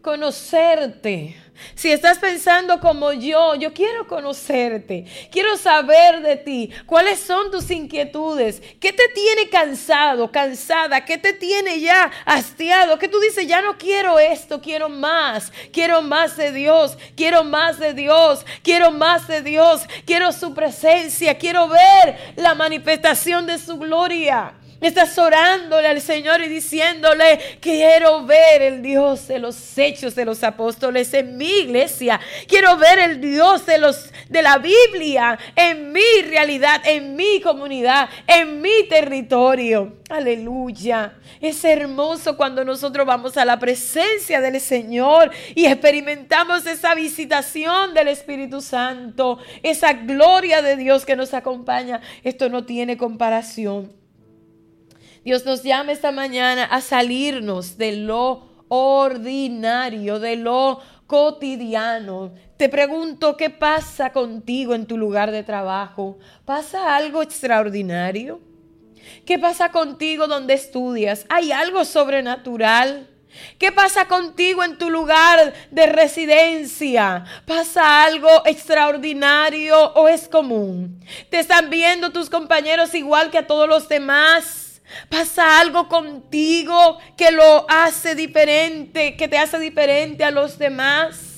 conocerte. 0.02 1.36
Si 1.74 1.90
estás 1.92 2.18
pensando 2.18 2.80
como 2.80 3.12
yo, 3.12 3.54
yo 3.54 3.72
quiero 3.72 4.06
conocerte, 4.06 5.04
quiero 5.30 5.56
saber 5.56 6.20
de 6.20 6.36
ti, 6.36 6.70
cuáles 6.86 7.20
son 7.20 7.50
tus 7.50 7.70
inquietudes, 7.70 8.60
qué 8.80 8.92
te 8.92 9.08
tiene 9.14 9.48
cansado, 9.48 10.30
cansada, 10.32 11.04
qué 11.04 11.18
te 11.18 11.32
tiene 11.32 11.80
ya 11.80 12.10
hastiado, 12.24 12.98
que 12.98 13.08
tú 13.08 13.20
dices, 13.20 13.46
ya 13.46 13.62
no 13.62 13.78
quiero 13.78 14.18
esto, 14.18 14.60
quiero 14.60 14.88
más, 14.88 15.52
quiero 15.72 16.02
más 16.02 16.36
de 16.36 16.52
Dios, 16.52 16.98
quiero 17.16 17.44
más 17.44 17.78
de 17.78 17.94
Dios, 17.94 18.44
quiero 18.62 18.90
más 18.90 19.28
de 19.28 19.42
Dios, 19.42 19.82
quiero 20.04 20.32
su 20.32 20.54
presencia, 20.54 21.38
quiero 21.38 21.68
ver 21.68 22.34
la 22.36 22.54
manifestación 22.54 23.46
de 23.46 23.58
su 23.58 23.78
gloria. 23.78 24.54
Estás 24.82 25.16
orándole 25.16 25.86
al 25.86 26.00
Señor 26.00 26.42
y 26.42 26.48
diciéndole, 26.48 27.38
quiero 27.60 28.26
ver 28.26 28.62
el 28.62 28.82
Dios 28.82 29.28
de 29.28 29.38
los 29.38 29.78
hechos 29.78 30.16
de 30.16 30.24
los 30.24 30.42
apóstoles 30.42 31.14
en 31.14 31.36
mi 31.36 31.48
iglesia. 31.60 32.18
Quiero 32.48 32.76
ver 32.76 32.98
el 32.98 33.20
Dios 33.20 33.64
de, 33.64 33.78
los, 33.78 34.10
de 34.28 34.42
la 34.42 34.58
Biblia 34.58 35.38
en 35.54 35.92
mi 35.92 36.22
realidad, 36.28 36.82
en 36.84 37.14
mi 37.14 37.40
comunidad, 37.40 38.08
en 38.26 38.60
mi 38.60 38.88
territorio. 38.88 39.98
Aleluya. 40.10 41.14
Es 41.40 41.64
hermoso 41.64 42.36
cuando 42.36 42.64
nosotros 42.64 43.06
vamos 43.06 43.36
a 43.36 43.44
la 43.44 43.60
presencia 43.60 44.40
del 44.40 44.60
Señor 44.60 45.30
y 45.54 45.66
experimentamos 45.66 46.66
esa 46.66 46.96
visitación 46.96 47.94
del 47.94 48.08
Espíritu 48.08 48.60
Santo, 48.60 49.38
esa 49.62 49.92
gloria 49.92 50.60
de 50.60 50.76
Dios 50.76 51.06
que 51.06 51.14
nos 51.14 51.34
acompaña. 51.34 52.00
Esto 52.24 52.48
no 52.48 52.64
tiene 52.64 52.96
comparación. 52.96 54.01
Dios 55.24 55.44
nos 55.44 55.62
llama 55.62 55.92
esta 55.92 56.10
mañana 56.10 56.64
a 56.64 56.80
salirnos 56.80 57.78
de 57.78 57.92
lo 57.92 58.48
ordinario, 58.68 60.18
de 60.18 60.34
lo 60.34 60.80
cotidiano. 61.06 62.32
Te 62.56 62.68
pregunto, 62.68 63.36
¿qué 63.36 63.48
pasa 63.50 64.12
contigo 64.12 64.74
en 64.74 64.86
tu 64.86 64.98
lugar 64.98 65.30
de 65.30 65.44
trabajo? 65.44 66.18
¿Pasa 66.44 66.96
algo 66.96 67.22
extraordinario? 67.22 68.40
¿Qué 69.24 69.38
pasa 69.38 69.70
contigo 69.70 70.26
donde 70.26 70.54
estudias? 70.54 71.24
¿Hay 71.28 71.52
algo 71.52 71.84
sobrenatural? 71.84 73.08
¿Qué 73.58 73.70
pasa 73.70 74.08
contigo 74.08 74.64
en 74.64 74.76
tu 74.76 74.90
lugar 74.90 75.52
de 75.70 75.86
residencia? 75.86 77.24
¿Pasa 77.46 78.04
algo 78.04 78.28
extraordinario 78.44 79.92
o 79.94 80.08
es 80.08 80.28
común? 80.28 81.00
¿Te 81.30 81.38
están 81.38 81.70
viendo 81.70 82.10
tus 82.10 82.28
compañeros 82.28 82.94
igual 82.94 83.30
que 83.30 83.38
a 83.38 83.46
todos 83.46 83.68
los 83.68 83.88
demás? 83.88 84.61
Pasa 85.08 85.60
algo 85.60 85.88
contigo 85.88 86.98
que 87.16 87.30
lo 87.30 87.66
hace 87.68 88.14
diferente, 88.14 89.16
que 89.16 89.28
te 89.28 89.38
hace 89.38 89.58
diferente 89.58 90.24
a 90.24 90.30
los 90.30 90.58
demás. 90.58 91.32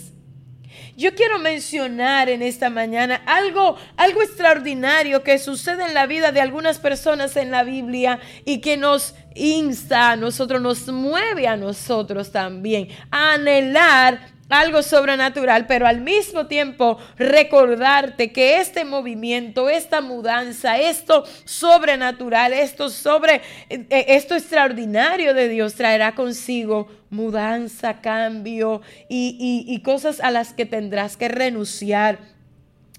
Yo 0.96 1.14
quiero 1.16 1.40
mencionar 1.40 2.28
en 2.28 2.40
esta 2.40 2.70
mañana 2.70 3.20
algo, 3.26 3.76
algo 3.96 4.22
extraordinario 4.22 5.24
que 5.24 5.38
sucede 5.38 5.84
en 5.84 5.94
la 5.94 6.06
vida 6.06 6.30
de 6.30 6.40
algunas 6.40 6.78
personas 6.78 7.36
en 7.36 7.50
la 7.50 7.64
Biblia 7.64 8.20
y 8.44 8.60
que 8.60 8.76
nos 8.76 9.16
insta 9.34 10.12
a 10.12 10.16
nosotros, 10.16 10.60
nos 10.60 10.86
mueve 10.86 11.48
a 11.48 11.56
nosotros 11.56 12.30
también 12.30 12.88
a 13.10 13.34
anhelar 13.34 14.33
algo 14.48 14.82
sobrenatural, 14.82 15.66
pero 15.66 15.86
al 15.86 16.00
mismo 16.00 16.46
tiempo 16.46 16.98
recordarte 17.16 18.32
que 18.32 18.60
este 18.60 18.84
movimiento, 18.84 19.68
esta 19.68 20.00
mudanza, 20.00 20.78
esto 20.78 21.24
sobrenatural, 21.44 22.52
esto 22.52 22.90
sobre 22.90 23.36
eh, 23.68 23.86
eh, 23.90 24.04
esto 24.08 24.34
extraordinario 24.34 25.34
de 25.34 25.48
Dios 25.48 25.74
traerá 25.74 26.14
consigo 26.14 26.88
mudanza, 27.10 28.00
cambio 28.00 28.82
y, 29.08 29.64
y 29.66 29.82
cosas 29.82 30.20
a 30.20 30.30
las 30.30 30.52
que 30.52 30.66
tendrás 30.66 31.16
que 31.16 31.28
renunciar. 31.28 32.18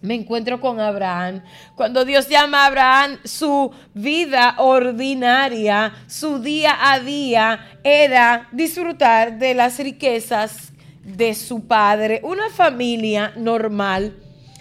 Me 0.01 0.13
encuentro 0.13 0.61
con 0.61 0.79
Abraham. 0.79 1.41
Cuando 1.75 2.05
Dios 2.05 2.29
llama 2.29 2.63
a 2.63 2.65
Abraham, 2.67 3.17
su 3.23 3.73
vida 3.93 4.55
ordinaria, 4.57 5.93
su 6.07 6.39
día 6.39 6.91
a 6.91 6.99
día 6.99 7.79
era 7.83 8.47
disfrutar 8.51 9.39
de 9.39 9.55
las 9.55 9.79
riquezas 9.79 10.74
de 11.05 11.33
su 11.35 11.67
padre, 11.67 12.19
una 12.23 12.49
familia 12.49 13.31
normal, 13.37 14.15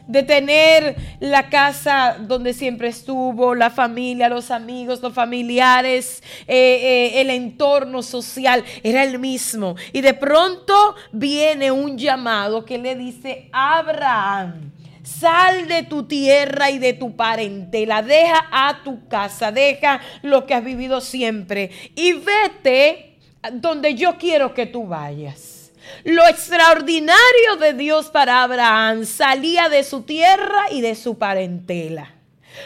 de 0.06 0.22
tener 0.22 0.96
la 1.20 1.48
casa 1.48 2.16
donde 2.20 2.52
siempre 2.52 2.88
estuvo, 2.88 3.54
la 3.54 3.70
familia, 3.70 4.28
los 4.28 4.50
amigos, 4.50 5.00
los 5.00 5.14
familiares, 5.14 6.22
eh, 6.46 7.14
eh, 7.16 7.20
el 7.22 7.30
entorno 7.30 8.02
social, 8.02 8.62
era 8.82 9.02
el 9.02 9.18
mismo. 9.18 9.76
Y 9.92 10.02
de 10.02 10.14
pronto 10.14 10.94
viene 11.12 11.70
un 11.70 11.96
llamado 11.96 12.64
que 12.66 12.76
le 12.76 12.96
dice, 12.96 13.48
Abraham, 13.52 14.72
sal 15.02 15.68
de 15.68 15.84
tu 15.84 16.04
tierra 16.04 16.70
y 16.70 16.78
de 16.78 16.92
tu 16.92 17.16
parentela, 17.16 18.02
deja 18.02 18.46
a 18.50 18.82
tu 18.84 19.08
casa, 19.08 19.52
deja 19.52 20.00
lo 20.22 20.46
que 20.46 20.54
has 20.54 20.64
vivido 20.64 21.00
siempre 21.00 21.70
y 21.94 22.12
vete 22.12 23.16
donde 23.52 23.94
yo 23.94 24.16
quiero 24.18 24.52
que 24.52 24.66
tú 24.66 24.86
vayas. 24.86 25.53
Lo 26.04 26.26
extraordinario 26.26 27.56
de 27.60 27.72
Dios 27.74 28.06
para 28.06 28.42
Abraham 28.42 29.04
salía 29.04 29.68
de 29.68 29.84
su 29.84 30.02
tierra 30.02 30.70
y 30.70 30.80
de 30.80 30.94
su 30.94 31.18
parentela. 31.18 32.13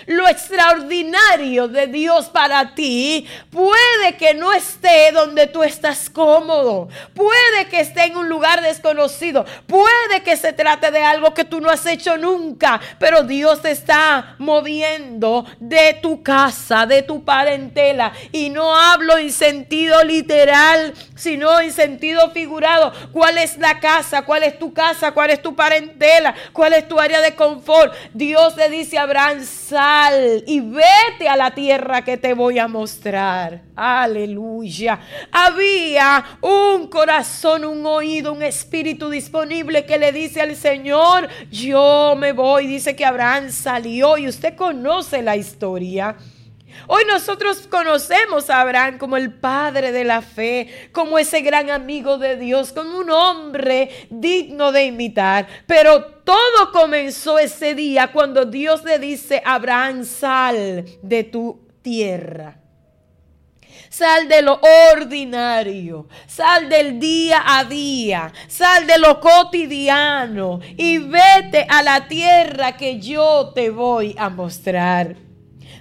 Lo 0.07 0.29
extraordinario 0.29 1.69
de 1.69 1.87
Dios 1.87 2.27
para 2.27 2.75
ti 2.75 3.27
puede 3.51 4.17
que 4.19 4.35
no 4.35 4.53
esté 4.53 5.13
donde 5.13 5.47
tú 5.47 5.63
estás 5.63 6.11
cómodo, 6.11 6.89
puede 7.15 7.67
que 7.69 7.81
esté 7.81 8.05
en 8.05 8.17
un 8.17 8.29
lugar 8.29 8.61
desconocido, 8.63 9.45
puede 9.67 10.23
que 10.25 10.37
se 10.37 10.53
trate 10.53 10.91
de 10.91 11.03
algo 11.03 11.35
que 11.35 11.45
tú 11.45 11.61
no 11.61 11.71
has 11.71 11.85
hecho 11.87 12.17
nunca, 12.17 12.81
pero 12.99 13.23
Dios 13.23 13.63
te 13.63 13.71
está 13.71 14.37
moviendo 14.39 15.47
de 15.59 15.99
tu 16.01 16.23
casa, 16.23 16.87
de 16.87 17.03
tu 17.03 17.25
parentela. 17.25 18.13
Y 18.33 18.51
no 18.51 18.75
hablo 18.75 19.19
en 19.19 19.33
sentido 19.33 20.03
literal, 20.05 20.95
sino 21.15 21.61
en 21.61 21.73
sentido 21.73 22.31
figurado. 22.31 22.93
¿Cuál 23.13 23.39
es 23.39 23.59
la 23.59 23.81
casa? 23.81 24.23
¿Cuál 24.23 24.45
es 24.45 24.59
tu 24.59 24.73
casa? 24.73 25.13
¿Cuál 25.13 25.31
es 25.31 25.43
tu 25.43 25.55
parentela? 25.55 26.35
¿Cuál 26.53 26.75
es 26.75 26.89
tu 26.89 26.99
área 26.99 27.21
de 27.21 27.35
confort? 27.35 27.95
Dios 28.13 28.57
le 28.57 28.69
dice 28.69 28.99
a 28.99 29.03
Abraham, 29.03 29.45
y 30.47 30.61
vete 30.61 31.29
a 31.29 31.37
la 31.37 31.53
tierra 31.53 32.03
que 32.03 32.17
te 32.17 32.35
voy 32.35 32.59
a 32.59 32.67
mostrar. 32.67 33.63
Aleluya. 33.77 34.99
Había 35.31 36.25
un 36.41 36.89
corazón, 36.89 37.65
un 37.65 37.87
oído, 37.87 38.33
un 38.33 38.43
espíritu 38.43 39.09
disponible 39.09 39.87
que 39.87 39.99
le 39.99 40.11
dice 40.11 40.41
al 40.41 40.57
Señor, 40.57 41.29
yo 41.51 42.15
me 42.19 42.33
voy. 42.33 42.67
Dice 42.67 42.97
que 42.97 43.05
Abraham 43.05 43.51
salió 43.51 44.19
y 44.19 44.27
usted 44.27 44.57
conoce 44.57 45.23
la 45.23 45.37
historia. 45.37 46.17
Hoy 46.87 47.03
nosotros 47.07 47.67
conocemos 47.69 48.49
a 48.51 48.61
Abraham 48.61 48.99
como 48.99 49.17
el 49.17 49.33
padre 49.33 49.93
de 49.93 50.05
la 50.05 50.23
fe, 50.23 50.91
como 50.93 51.19
ese 51.19 51.41
gran 51.41 51.71
amigo 51.71 52.19
de 52.19 52.37
Dios, 52.37 52.73
como 52.73 52.99
un 52.99 53.11
hombre 53.11 53.91
digno 54.11 54.73
de 54.73 54.87
imitar. 54.87 55.47
Pero 55.67 56.05
todo 56.05 56.73
comenzó 56.73 57.39
ese 57.39 57.75
día 57.75 58.13
cuando 58.13 58.45
Dios 58.45 58.85
le 58.85 58.99
dice, 58.99 59.43
Abraham, 59.45 60.05
sal 60.05 60.85
de 61.03 61.25
tu 61.25 61.67
tierra. 61.83 62.57
Sal 63.91 64.29
de 64.29 64.43
lo 64.43 64.61
ordinario, 64.93 66.09
sal 66.27 66.69
del 66.69 67.01
día 67.01 67.43
a 67.47 67.65
día, 67.65 68.33
sal 68.47 68.87
de 68.87 68.99
lo 68.99 69.19
cotidiano 69.19 70.61
y 70.77 70.99
vete 70.99 71.67
a 71.69 71.83
la 71.83 72.07
tierra 72.07 72.77
que 72.77 73.01
yo 73.01 73.53
te 73.55 73.71
voy 73.71 74.15
a 74.19 74.29
mostrar. 74.29 75.28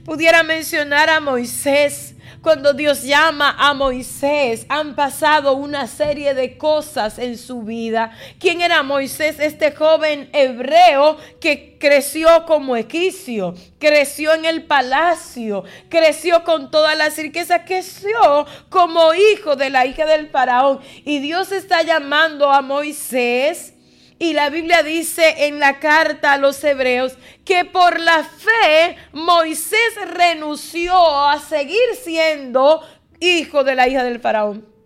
Pudiera 0.08 0.42
mencionar 0.42 1.10
a 1.10 1.20
Moisés. 1.20 2.16
Cuando 2.42 2.72
Dios 2.72 3.04
llama 3.04 3.54
a 3.60 3.74
Moisés, 3.74 4.66
han 4.70 4.96
pasado 4.96 5.52
una 5.52 5.86
serie 5.86 6.34
de 6.34 6.58
cosas 6.58 7.20
en 7.20 7.38
su 7.38 7.64
vida. 7.64 8.18
¿Quién 8.40 8.62
era 8.62 8.84
Moisés? 8.84 9.38
Este 9.38 9.74
joven 9.74 10.30
hebreo 10.32 11.18
que 11.42 11.76
creció 11.78 12.46
como 12.46 12.78
equicio, 12.78 13.54
creció 13.80 14.34
en 14.34 14.46
el 14.46 14.64
palacio, 14.64 15.66
creció 15.90 16.46
con 16.46 16.72
todas 16.72 16.98
las 16.98 17.18
riquezas, 17.18 17.64
creció 17.66 18.48
como 18.70 19.14
hijo 19.14 19.58
de 19.58 19.70
la 19.70 19.86
hija 19.86 20.06
del 20.06 20.30
faraón. 20.30 20.80
Y 21.04 21.20
Dios 21.20 21.52
está 21.52 21.82
llamando 21.82 22.50
a 22.50 22.62
Moisés 22.62 23.74
y 24.20 24.34
la 24.34 24.50
Biblia 24.50 24.84
dice 24.84 25.46
en 25.46 25.60
la 25.60 25.80
carta 25.80 26.34
a 26.34 26.38
los 26.38 26.64
hebreos 26.64 27.18
que 27.46 27.66
por 27.66 28.00
la 28.00 28.24
fe 28.24 28.98
Moisés 29.14 29.96
renunció 30.14 30.96
a 31.28 31.40
seguir 31.40 31.96
siendo 32.04 32.82
hijo 33.20 33.64
de 33.64 33.76
la 33.76 33.88
hija 33.88 34.04
del 34.04 34.20
faraón 34.20 34.77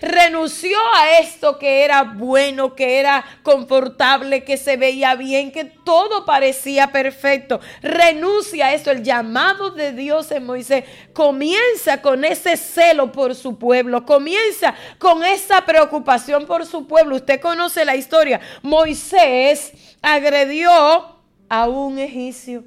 renunció 0.00 0.78
a 0.94 1.18
esto 1.18 1.58
que 1.58 1.84
era 1.84 2.02
bueno, 2.02 2.74
que 2.74 2.98
era 2.98 3.24
confortable, 3.42 4.44
que 4.44 4.56
se 4.56 4.76
veía 4.76 5.14
bien, 5.14 5.52
que 5.52 5.64
todo 5.64 6.24
parecía 6.24 6.92
perfecto. 6.92 7.60
Renuncia 7.82 8.66
a 8.66 8.74
esto. 8.74 8.90
El 8.90 9.02
llamado 9.02 9.70
de 9.70 9.92
Dios 9.92 10.30
en 10.30 10.46
Moisés 10.46 10.84
comienza 11.12 12.02
con 12.02 12.24
ese 12.24 12.56
celo 12.56 13.12
por 13.12 13.34
su 13.34 13.58
pueblo, 13.58 14.04
comienza 14.04 14.74
con 14.98 15.24
esa 15.24 15.64
preocupación 15.64 16.46
por 16.46 16.66
su 16.66 16.86
pueblo. 16.86 17.16
Usted 17.16 17.40
conoce 17.40 17.84
la 17.84 17.96
historia. 17.96 18.40
Moisés 18.62 19.72
agredió 20.02 21.14
a 21.48 21.68
un 21.68 21.98
egipcio 21.98 22.64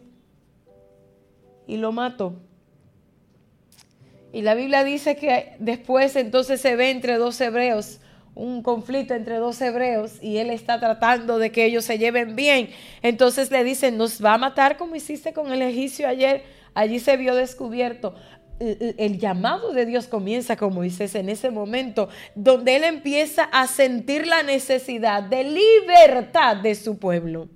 y 1.67 1.77
lo 1.77 1.91
mató. 1.91 2.46
Y 4.33 4.41
la 4.41 4.55
Biblia 4.55 4.83
dice 4.83 5.15
que 5.15 5.55
después 5.59 6.15
entonces 6.15 6.59
se 6.59 6.75
ve 6.75 6.91
entre 6.91 7.17
dos 7.17 7.39
hebreos, 7.39 7.99
un 8.35 8.61
conflicto 8.61 9.13
entre 9.13 9.37
dos 9.37 9.59
hebreos 9.61 10.21
y 10.21 10.37
él 10.37 10.49
está 10.49 10.79
tratando 10.79 11.39
de 11.39 11.51
que 11.51 11.65
ellos 11.65 11.85
se 11.85 11.97
lleven 11.97 12.35
bien. 12.35 12.69
Entonces 13.01 13.49
le 13.51 13.63
dicen, 13.63 13.97
nos 13.97 14.23
va 14.23 14.33
a 14.33 14.37
matar 14.37 14.77
como 14.77 14.95
hiciste 14.95 15.33
con 15.33 15.51
el 15.51 15.61
egipcio 15.61 16.07
ayer. 16.07 16.43
Allí 16.73 16.99
se 16.99 17.17
vio 17.17 17.35
descubierto. 17.35 18.13
el 18.59 19.17
llamado 19.17 19.71
de 19.71 19.85
Dios 19.85 20.07
comienza 20.07 20.55
con 20.55 20.73
Moisés 20.73 21.15
en 21.15 21.29
ese 21.29 21.49
momento 21.49 22.09
donde 22.35 22.75
él 22.75 22.83
empieza 22.83 23.43
a 23.43 23.67
sentir 23.67 24.27
la 24.27 24.43
necesidad 24.43 25.23
de 25.23 25.43
libertad 25.43 26.57
de 26.57 26.75
su 26.75 26.97
pueblo 26.97 27.49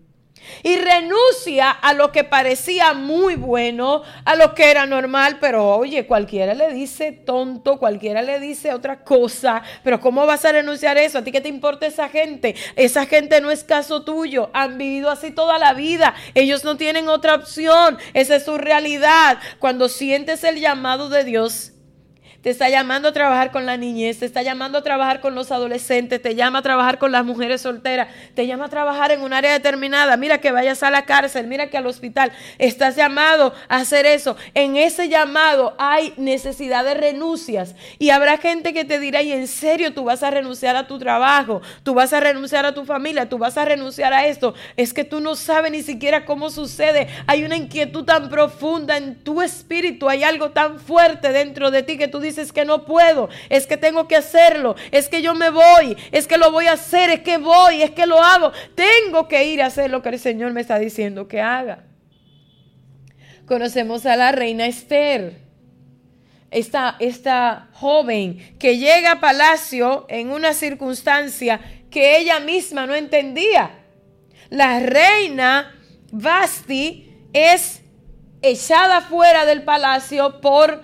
y 0.64 0.76
renuncia 0.78 1.72
a 1.72 1.94
lo 1.94 2.12
que 2.12 2.24
parecía 2.24 2.94
muy 2.94 3.36
bueno, 3.36 4.04
a 4.26 4.36
lo 4.36 4.54
que 4.54 4.70
era 4.70 4.86
normal, 4.86 5.38
pero 5.40 5.76
oye, 5.76 6.06
cualquiera 6.06 6.54
le 6.54 6.74
dice 6.74 7.12
tonto, 7.12 7.78
cualquiera 7.78 8.22
le 8.22 8.40
dice 8.40 8.74
otra 8.74 9.04
cosa, 9.04 9.62
pero 9.84 10.00
¿cómo 10.00 10.26
vas 10.26 10.46
a 10.46 10.52
renunciar 10.52 10.98
a 10.98 11.02
eso? 11.02 11.20
¿A 11.20 11.24
ti 11.24 11.32
qué 11.32 11.42
te 11.42 11.50
importa 11.50 11.86
esa 11.86 12.10
gente? 12.10 12.56
Esa 12.76 13.06
gente 13.06 13.42
no 13.42 13.52
es 13.52 13.64
caso 13.64 14.04
tuyo, 14.04 14.50
han 14.54 14.78
vivido 14.78 15.10
así 15.10 15.32
toda 15.32 15.58
la 15.58 15.74
vida, 15.74 16.14
ellos 16.34 16.64
no 16.64 16.78
tienen 16.78 17.08
otra 17.08 17.36
opción, 17.36 17.98
esa 18.14 18.36
es 18.36 18.46
su 18.46 18.58
realidad. 18.58 19.40
Cuando 19.60 19.90
sientes 19.90 20.44
el 20.44 20.60
llamado 20.60 21.10
de 21.10 21.24
Dios, 21.24 21.74
te 22.42 22.50
está 22.50 22.70
llamando 22.70 23.10
a 23.10 23.14
trabajar 23.14 23.52
con 23.52 23.66
la 23.66 23.78
niñez, 23.78 24.20
te 24.20 24.26
está 24.26 24.42
llamando 24.42 24.80
a 24.80 24.82
trabajar 24.82 25.22
con 25.22 25.36
los 25.36 25.52
adolescentes, 25.52 26.22
te 26.22 26.34
llama 26.34 26.60
a 26.60 26.62
trabajar 26.64 26.98
con 26.98 27.12
las 27.12 27.24
mujeres 27.24 27.62
solteras, 27.62 28.08
te 28.34 28.48
llama 28.48 28.66
a 28.66 28.70
trabajar 28.70 29.12
en 29.12 29.22
un 29.22 29.32
área 29.32 29.52
determinada. 29.52 30.18
Mira 30.18 30.40
que 30.40 30.52
vayas 30.52 30.82
a 30.82 30.90
la 30.90 31.06
cárcel, 31.06 31.46
mira 31.46 31.70
que 31.70 31.78
al 31.78 31.86
hospital. 31.86 32.32
Estás 32.58 32.96
llamado 32.96 33.54
a 33.70 33.78
hacer 33.78 34.08
eso. 34.08 34.36
En 34.56 34.76
ese 34.76 35.08
llamado 35.08 35.76
hay 35.78 36.14
necesidad 36.18 36.84
de 36.84 36.96
renuncias. 36.96 37.76
Y 38.00 38.10
habrá 38.10 38.38
gente 38.38 38.74
que 38.74 38.86
te 38.86 39.00
dirá, 39.00 39.22
y 39.22 39.32
en 39.32 39.48
serio, 39.48 39.94
tú 39.94 40.04
vas 40.04 40.24
a 40.24 40.32
renunciar 40.32 40.76
a 40.76 40.88
tu 40.88 40.98
trabajo, 40.98 41.62
tú 41.84 41.94
vas 41.94 42.12
a 42.12 42.20
renunciar 42.20 42.66
a 42.66 42.74
tu 42.74 42.86
familia, 42.86 43.30
tú 43.30 43.38
vas 43.38 43.58
a 43.58 43.66
renunciar 43.66 44.14
a 44.14 44.26
esto. 44.26 44.56
Es 44.78 44.94
que 44.94 45.04
tú 45.04 45.20
no 45.20 45.36
sabes 45.36 45.72
ni 45.72 45.84
siquiera 45.84 46.26
cómo 46.26 46.50
sucede. 46.50 47.08
Hay 47.28 47.44
una 47.44 47.56
inquietud 47.56 48.04
tan 48.04 48.30
profunda 48.30 48.98
en 48.98 49.16
tu 49.16 49.44
espíritu, 49.44 50.10
hay 50.10 50.24
algo 50.24 50.50
tan 50.50 50.80
fuerte 50.80 51.32
dentro 51.32 51.70
de 51.70 51.84
ti 51.84 52.00
que 52.00 52.08
tú 52.08 52.20
dices, 52.20 52.31
es 52.38 52.54
que 52.54 52.66
no 52.66 52.86
puedo, 52.86 53.30
es 53.50 53.68
que 53.68 53.78
tengo 53.78 54.08
que 54.08 54.16
hacerlo, 54.16 54.76
es 54.92 55.10
que 55.10 55.22
yo 55.22 55.34
me 55.34 55.50
voy, 55.50 55.98
es 56.12 56.28
que 56.28 56.38
lo 56.38 56.52
voy 56.52 56.68
a 56.68 56.74
hacer, 56.74 57.10
es 57.10 57.20
que 57.22 57.38
voy, 57.38 57.82
es 57.82 57.92
que 57.92 58.06
lo 58.06 58.22
hago. 58.22 58.52
Tengo 58.76 59.28
que 59.28 59.46
ir 59.46 59.62
a 59.62 59.68
hacer 59.68 59.90
lo 59.90 60.02
que 60.02 60.10
el 60.10 60.20
Señor 60.20 60.52
me 60.54 60.62
está 60.62 60.80
diciendo 60.80 61.28
que 61.28 61.42
haga. 61.42 61.84
Conocemos 63.46 64.06
a 64.06 64.16
la 64.16 64.32
reina 64.32 64.66
Esther. 64.66 65.42
Esta, 66.52 66.98
esta 67.00 67.70
joven 67.74 68.58
que 68.60 68.78
llega 68.78 69.14
a 69.14 69.20
palacio 69.22 70.06
en 70.10 70.32
una 70.32 70.54
circunstancia 70.54 71.62
que 71.90 72.18
ella 72.18 72.40
misma 72.40 72.86
no 72.86 72.94
entendía. 72.94 73.72
La 74.50 74.80
reina 74.80 75.74
Basti 76.12 77.10
es 77.34 77.82
echada 78.42 79.02
fuera 79.02 79.46
del 79.46 79.64
palacio 79.64 80.42
por 80.42 80.82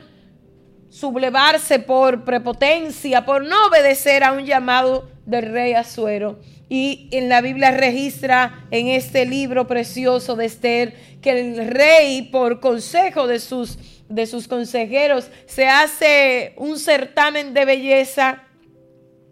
sublevarse 0.99 1.79
por 1.79 2.23
prepotencia, 2.23 3.23
por 3.23 3.45
no 3.45 3.67
obedecer 3.67 4.23
a 4.23 4.31
un 4.31 4.45
llamado 4.45 5.07
del 5.25 5.51
rey 5.51 5.73
Azuero. 5.73 6.39
Y 6.69 7.07
en 7.11 7.29
la 7.29 7.41
Biblia 7.41 7.71
registra 7.71 8.65
en 8.71 8.87
este 8.87 9.25
libro 9.25 9.67
precioso 9.67 10.35
de 10.35 10.45
Esther 10.45 10.95
que 11.21 11.39
el 11.39 11.67
rey, 11.67 12.23
por 12.23 12.59
consejo 12.59 13.27
de 13.27 13.39
sus, 13.39 13.77
de 14.09 14.25
sus 14.25 14.47
consejeros, 14.47 15.29
se 15.45 15.67
hace 15.67 16.53
un 16.57 16.79
certamen 16.79 17.53
de 17.53 17.65
belleza 17.65 18.43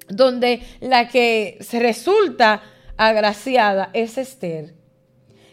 donde 0.08 0.62
la 0.82 1.08
que 1.08 1.58
resulta 1.74 2.62
agraciada 2.96 3.90
es 3.94 4.20
Esther. 4.20 4.76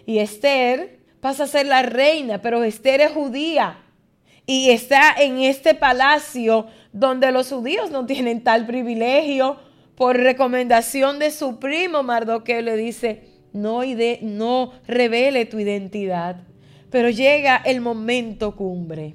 Y 0.05 0.19
Esther 0.19 0.99
pasa 1.21 1.45
a 1.45 1.49
ser 1.49 1.67
la 1.67 1.83
reina, 1.83 2.43
pero 2.43 2.63
Esther 2.63 3.01
es 3.01 3.13
judía 3.13 3.82
y 4.47 4.71
está 4.71 5.15
en 5.19 5.39
este 5.39 5.75
palacio 5.75 6.67
donde 6.93 7.33
los 7.33 7.49
judíos 7.49 7.91
no 7.91 8.07
tienen 8.07 8.43
tal 8.43 8.67
privilegio. 8.67 9.57
Por 9.95 10.17
recomendación 10.17 11.19
de 11.19 11.31
su 11.31 11.59
primo 11.59 12.03
Mardoqueo 12.03 12.61
le 12.63 12.77
dice, 12.77 13.29
no, 13.53 13.83
no 14.23 14.73
revele 14.87 15.47
tu 15.47 15.59
identidad. 15.59 16.37
Pero 16.91 17.09
llega 17.11 17.57
el 17.57 17.81
momento 17.81 18.57
cumbre. 18.57 19.15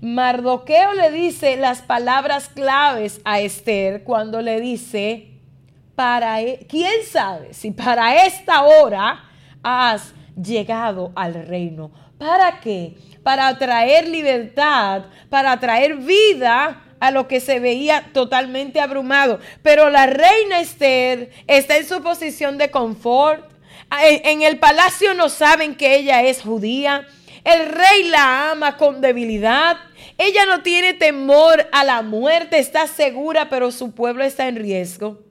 Mardoqueo 0.00 0.94
le 0.94 1.10
dice 1.10 1.56
las 1.56 1.82
palabras 1.82 2.48
claves 2.48 3.20
a 3.24 3.40
Esther 3.40 4.04
cuando 4.04 4.42
le 4.42 4.60
dice, 4.60 5.36
para, 5.94 6.42
e-, 6.42 6.66
¿quién 6.68 7.04
sabe 7.04 7.54
si 7.54 7.70
para 7.70 8.26
esta 8.26 8.62
hora 8.64 9.24
has 9.62 10.12
llegado 10.36 11.12
al 11.14 11.46
reino? 11.46 11.90
¿Para 12.18 12.60
qué? 12.60 12.94
para 13.26 13.58
traer 13.58 14.06
libertad, 14.06 15.02
para 15.28 15.58
traer 15.58 15.96
vida 15.96 16.80
a 17.00 17.10
lo 17.10 17.26
que 17.26 17.40
se 17.40 17.58
veía 17.58 18.10
totalmente 18.12 18.80
abrumado. 18.80 19.40
Pero 19.64 19.90
la 19.90 20.06
reina 20.06 20.60
Esther 20.60 21.32
está 21.48 21.76
en 21.76 21.88
su 21.88 22.00
posición 22.04 22.56
de 22.56 22.70
confort. 22.70 23.50
En 24.00 24.42
el 24.42 24.60
palacio 24.60 25.12
no 25.14 25.28
saben 25.28 25.74
que 25.74 25.96
ella 25.96 26.22
es 26.22 26.40
judía. 26.40 27.04
El 27.42 27.66
rey 27.66 28.04
la 28.04 28.52
ama 28.52 28.76
con 28.76 29.00
debilidad. 29.00 29.78
Ella 30.18 30.46
no 30.46 30.62
tiene 30.62 30.94
temor 30.94 31.68
a 31.72 31.82
la 31.82 32.02
muerte, 32.02 32.60
está 32.60 32.86
segura, 32.86 33.48
pero 33.48 33.72
su 33.72 33.90
pueblo 33.90 34.22
está 34.22 34.46
en 34.46 34.54
riesgo 34.54 35.25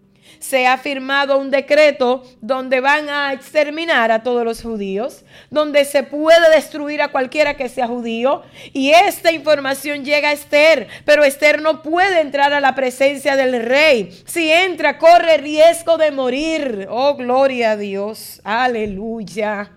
se 0.46 0.68
ha 0.68 0.78
firmado 0.78 1.40
un 1.40 1.50
decreto 1.50 2.24
donde 2.40 2.80
van 2.80 3.10
a 3.10 3.34
exterminar 3.34 4.12
a 4.12 4.22
todos 4.22 4.46
los 4.46 4.62
judíos, 4.62 5.26
donde 5.50 5.86
se 5.86 6.04
puede 6.04 6.54
destruir 6.54 7.02
a 7.02 7.08
cualquiera 7.08 7.58
que 7.58 7.68
sea 7.68 7.88
judío. 7.88 8.44
Y 8.72 8.92
esta 8.92 9.32
información 9.32 10.06
llega 10.06 10.30
a 10.30 10.34
Esther, 10.34 10.88
pero 11.04 11.24
Esther 11.24 11.64
no 11.64 11.82
puede 11.82 12.22
entrar 12.22 12.54
a 12.54 12.62
la 12.62 12.76
presencia 12.76 13.36
del 13.36 13.64
rey. 13.64 14.12
Si 14.26 14.52
entra, 14.52 15.00
corre 15.00 15.38
riesgo 15.38 15.98
de 15.98 16.12
morir. 16.12 16.88
Oh, 16.92 17.16
gloria 17.16 17.72
a 17.72 17.78
Dios. 17.78 18.40
Aleluya. 18.44 19.72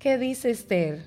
¿Qué 0.00 0.18
dice 0.18 0.50
Esther? 0.50 1.04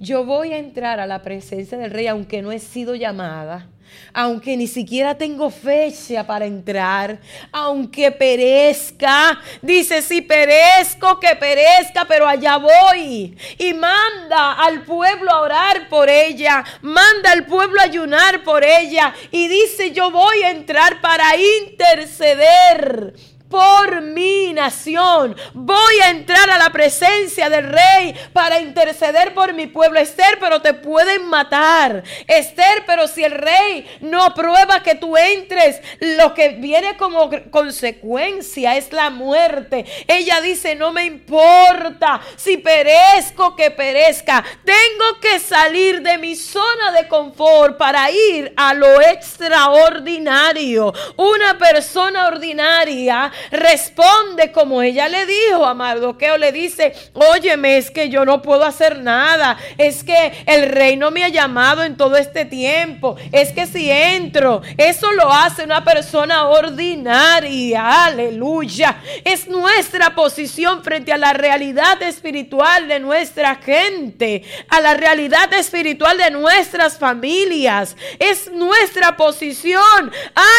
Yo 0.00 0.24
voy 0.24 0.54
a 0.54 0.58
entrar 0.58 1.00
a 1.00 1.06
la 1.06 1.20
presencia 1.20 1.76
del 1.76 1.90
rey 1.90 2.06
aunque 2.06 2.40
no 2.40 2.50
he 2.50 2.60
sido 2.60 2.94
llamada 2.94 3.68
aunque 4.12 4.56
ni 4.56 4.66
siquiera 4.66 5.16
tengo 5.16 5.50
fecha 5.50 6.26
para 6.26 6.46
entrar, 6.46 7.18
aunque 7.52 8.10
perezca, 8.10 9.40
dice, 9.62 10.02
si 10.02 10.22
perezco, 10.22 11.20
que 11.20 11.36
perezca, 11.36 12.04
pero 12.06 12.26
allá 12.26 12.56
voy. 12.56 13.36
Y 13.58 13.74
manda 13.74 14.52
al 14.54 14.82
pueblo 14.82 15.30
a 15.30 15.40
orar 15.40 15.88
por 15.88 16.08
ella, 16.08 16.64
manda 16.82 17.32
al 17.32 17.46
pueblo 17.46 17.80
a 17.80 17.84
ayunar 17.84 18.42
por 18.44 18.64
ella, 18.64 19.14
y 19.30 19.48
dice, 19.48 19.92
yo 19.92 20.10
voy 20.10 20.42
a 20.42 20.50
entrar 20.50 21.00
para 21.00 21.24
interceder 21.36 23.14
por 23.48 24.02
mi 24.02 24.52
nación. 24.52 25.36
Voy 25.54 26.00
a 26.04 26.10
entrar 26.10 26.50
a 26.50 26.58
la 26.58 26.70
presencia 26.70 27.48
del 27.48 27.68
rey 27.68 28.14
para 28.32 28.60
interceder 28.60 29.34
por 29.34 29.52
mi 29.54 29.66
pueblo. 29.66 29.98
Esther, 29.98 30.38
pero 30.40 30.60
te 30.60 30.74
pueden 30.74 31.26
matar. 31.26 32.02
Esther, 32.26 32.84
pero 32.86 33.08
si 33.08 33.24
el 33.24 33.32
rey 33.32 33.98
no 34.00 34.22
aprueba 34.22 34.82
que 34.82 34.94
tú 34.94 35.16
entres, 35.16 35.80
lo 36.00 36.34
que 36.34 36.50
viene 36.50 36.96
como 36.96 37.30
consecuencia 37.50 38.76
es 38.76 38.92
la 38.92 39.10
muerte. 39.10 39.84
Ella 40.06 40.40
dice, 40.40 40.74
no 40.74 40.92
me 40.92 41.04
importa 41.04 42.20
si 42.36 42.58
perezco 42.58 43.56
que 43.56 43.70
perezca. 43.70 44.44
Tengo 44.64 45.20
que 45.20 45.38
salir 45.38 46.02
de 46.02 46.18
mi 46.18 46.36
zona 46.36 46.92
de 46.92 47.08
confort 47.08 47.76
para 47.76 48.10
ir 48.10 48.52
a 48.56 48.74
lo 48.74 49.00
extraordinario. 49.00 50.92
Una 51.16 51.56
persona 51.56 52.26
ordinaria 52.26 53.32
responde 53.50 54.52
como 54.52 54.82
ella 54.82 55.08
le 55.08 55.26
dijo 55.26 55.64
a 55.64 55.74
Mardoqueo, 55.74 56.38
le 56.38 56.52
dice, 56.52 56.92
óyeme, 57.14 57.78
es 57.78 57.90
que 57.90 58.08
yo 58.08 58.24
no 58.24 58.42
puedo 58.42 58.64
hacer 58.64 59.00
nada, 59.00 59.56
es 59.76 60.04
que 60.04 60.32
el 60.46 60.68
rey 60.70 60.96
no 60.96 61.10
me 61.10 61.24
ha 61.24 61.28
llamado 61.28 61.84
en 61.84 61.96
todo 61.96 62.16
este 62.16 62.44
tiempo, 62.44 63.16
es 63.32 63.52
que 63.52 63.66
si 63.66 63.90
entro, 63.90 64.62
eso 64.76 65.12
lo 65.12 65.32
hace 65.32 65.64
una 65.64 65.84
persona 65.84 66.48
ordinaria, 66.48 68.04
aleluya, 68.04 69.00
es 69.24 69.48
nuestra 69.48 70.14
posición 70.14 70.82
frente 70.82 71.12
a 71.12 71.18
la 71.18 71.32
realidad 71.32 72.02
espiritual 72.02 72.88
de 72.88 73.00
nuestra 73.00 73.56
gente, 73.56 74.42
a 74.68 74.80
la 74.80 74.94
realidad 74.94 75.52
espiritual 75.54 76.16
de 76.18 76.30
nuestras 76.30 76.98
familias, 76.98 77.96
es 78.18 78.50
nuestra 78.52 79.16
posición. 79.16 80.12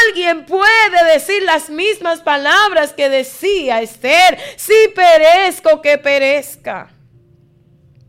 Alguien 0.05 0.45
puede 0.45 1.13
decir 1.13 1.43
las 1.43 1.69
mismas 1.69 2.21
palabras 2.21 2.68
que 2.95 3.09
decía 3.09 3.81
Esther, 3.81 4.37
si 4.55 4.73
perezco, 4.95 5.81
que 5.81 5.97
perezca. 5.97 6.91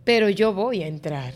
Pero 0.04 0.28
yo 0.28 0.52
voy 0.52 0.82
a 0.82 0.86
entrar. 0.86 1.32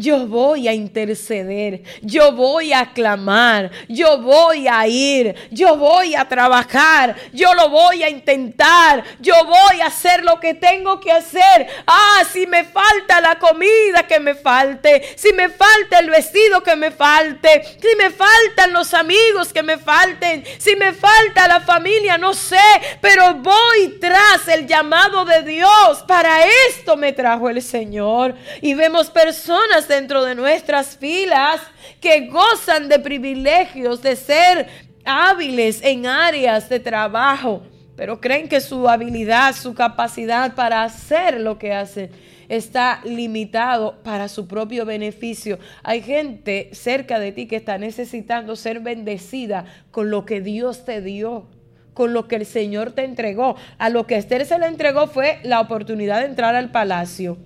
Yo 0.00 0.26
voy 0.26 0.66
a 0.66 0.72
interceder, 0.72 1.82
yo 2.00 2.32
voy 2.32 2.72
a 2.72 2.90
clamar, 2.94 3.70
yo 3.86 4.16
voy 4.22 4.66
a 4.66 4.86
ir, 4.88 5.34
yo 5.50 5.76
voy 5.76 6.14
a 6.14 6.26
trabajar, 6.26 7.14
yo 7.34 7.52
lo 7.52 7.68
voy 7.68 8.02
a 8.02 8.08
intentar, 8.08 9.04
yo 9.18 9.34
voy 9.44 9.82
a 9.82 9.88
hacer 9.88 10.24
lo 10.24 10.40
que 10.40 10.54
tengo 10.54 10.98
que 11.00 11.12
hacer. 11.12 11.66
Ah, 11.86 12.22
si 12.32 12.46
me 12.46 12.64
falta 12.64 13.20
la 13.20 13.38
comida 13.38 14.06
que 14.08 14.18
me 14.20 14.34
falte, 14.34 15.02
si 15.16 15.34
me 15.34 15.50
falta 15.50 15.98
el 15.98 16.08
vestido 16.08 16.62
que 16.62 16.76
me 16.76 16.92
falte, 16.92 17.62
si 17.78 17.94
me 17.96 18.08
faltan 18.08 18.72
los 18.72 18.94
amigos 18.94 19.52
que 19.52 19.62
me 19.62 19.76
falten, 19.76 20.42
si 20.56 20.76
me 20.76 20.94
falta 20.94 21.46
la 21.46 21.60
familia, 21.60 22.16
no 22.16 22.32
sé, 22.32 22.56
pero 23.02 23.34
voy 23.34 23.98
tras 24.00 24.48
el 24.48 24.66
llamado 24.66 25.26
de 25.26 25.42
Dios. 25.42 26.04
Para 26.08 26.46
esto 26.68 26.96
me 26.96 27.12
trajo 27.12 27.50
el 27.50 27.60
Señor. 27.60 28.34
Y 28.62 28.72
vemos 28.72 29.10
personas 29.10 29.89
dentro 29.90 30.24
de 30.24 30.34
nuestras 30.34 30.96
filas 30.96 31.60
que 32.00 32.28
gozan 32.28 32.88
de 32.88 32.98
privilegios 32.98 34.00
de 34.00 34.16
ser 34.16 34.66
hábiles 35.04 35.82
en 35.82 36.06
áreas 36.06 36.70
de 36.70 36.80
trabajo, 36.80 37.62
pero 37.96 38.20
creen 38.20 38.48
que 38.48 38.62
su 38.62 38.88
habilidad, 38.88 39.54
su 39.54 39.74
capacidad 39.74 40.54
para 40.54 40.82
hacer 40.82 41.40
lo 41.40 41.58
que 41.58 41.74
hacen 41.74 42.10
está 42.48 43.00
limitado 43.04 44.02
para 44.02 44.28
su 44.28 44.48
propio 44.48 44.86
beneficio. 44.86 45.58
Hay 45.82 46.00
gente 46.00 46.70
cerca 46.72 47.18
de 47.18 47.32
ti 47.32 47.46
que 47.46 47.56
está 47.56 47.76
necesitando 47.76 48.56
ser 48.56 48.80
bendecida 48.80 49.66
con 49.90 50.10
lo 50.10 50.24
que 50.24 50.40
Dios 50.40 50.86
te 50.86 51.02
dio 51.02 51.46
con 51.92 52.14
lo 52.14 52.28
que 52.28 52.36
el 52.36 52.46
Señor 52.46 52.92
te 52.92 53.04
entregó. 53.04 53.56
A 53.76 53.90
lo 53.90 54.06
que 54.06 54.16
Esther 54.16 54.46
se 54.46 54.58
le 54.58 54.66
entregó 54.66 55.06
fue 55.06 55.38
la 55.42 55.60
oportunidad 55.60 56.20
de 56.20 56.26
entrar 56.26 56.54
al 56.54 56.70
palacio. 56.70 57.36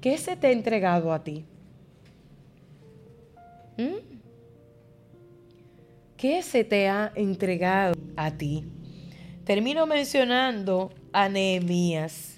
¿Qué 0.00 0.16
se 0.16 0.34
te 0.34 0.46
ha 0.46 0.50
entregado 0.50 1.12
a 1.12 1.22
ti? 1.22 1.44
¿Mm? 3.76 4.12
¿Qué 6.16 6.42
se 6.42 6.64
te 6.64 6.88
ha 6.88 7.12
entregado 7.16 7.94
a 8.16 8.30
ti? 8.30 8.64
Termino 9.44 9.86
mencionando 9.86 10.92
a 11.12 11.28
Nehemías, 11.28 12.36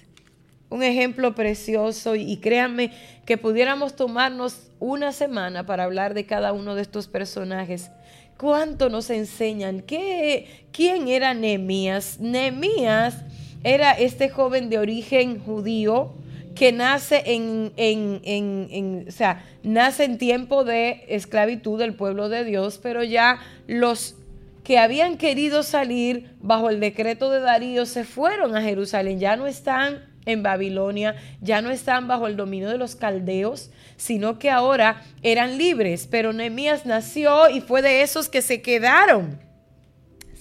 un 0.69 0.81
ejemplo 0.81 1.35
precioso 1.35 2.15
y 2.15 2.37
créanme 2.37 2.91
que 3.25 3.37
pudiéramos 3.37 3.95
tomarnos 3.95 4.71
una 4.79 5.11
semana 5.11 5.65
para 5.65 5.83
hablar 5.83 6.13
de 6.15 6.25
cada 6.25 6.51
uno 6.51 6.73
de 6.73 6.81
estos 6.81 7.07
personajes. 7.07 7.91
¿Cuánto 8.37 8.89
nos 8.89 9.09
enseñan? 9.09 9.81
¿Qué, 9.81 10.65
¿Quién 10.71 11.07
era 11.07 11.33
Nehemías? 11.33 12.19
Nehemías 12.19 13.23
era 13.63 13.91
este 13.91 14.29
joven 14.29 14.69
de 14.69 14.79
origen 14.79 15.39
judío, 15.39 16.13
que 16.55 16.71
nace 16.71 17.21
en, 17.25 17.73
en, 17.75 19.05
o 19.07 19.11
sea, 19.11 19.45
nace 19.61 20.05
en 20.05 20.17
tiempo 20.17 20.63
de 20.63 21.03
esclavitud 21.09 21.77
del 21.77 21.93
pueblo 21.93 22.29
de 22.29 22.45
Dios, 22.45 22.79
pero 22.81 23.03
ya 23.03 23.39
los 23.67 24.15
que 24.63 24.79
habían 24.79 25.17
querido 25.17 25.61
salir 25.61 26.31
bajo 26.41 26.69
el 26.69 26.79
decreto 26.79 27.29
de 27.29 27.41
Darío 27.41 27.85
se 27.85 28.03
fueron 28.03 28.55
a 28.55 28.61
Jerusalén, 28.61 29.19
ya 29.19 29.35
no 29.35 29.45
están 29.45 30.05
en 30.25 30.41
Babilonia, 30.41 31.15
ya 31.41 31.61
no 31.61 31.69
están 31.69 32.07
bajo 32.07 32.25
el 32.25 32.35
dominio 32.35 32.69
de 32.69 32.77
los 32.77 32.95
caldeos, 32.95 33.69
sino 33.97 34.39
que 34.39 34.49
ahora 34.49 35.03
eran 35.21 35.57
libres, 35.57 36.07
pero 36.09 36.33
Nehemías 36.33 36.85
nació 36.85 37.49
y 37.49 37.61
fue 37.61 37.81
de 37.81 38.01
esos 38.01 38.27
que 38.27 38.41
se 38.41 38.61
quedaron 38.61 39.39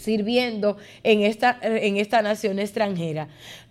sirviendo 0.05 0.77
en 1.03 1.23
esta, 1.23 1.59
en 1.63 1.97
esta 1.97 2.23
nación 2.23 2.59
extranjera. 2.59 3.29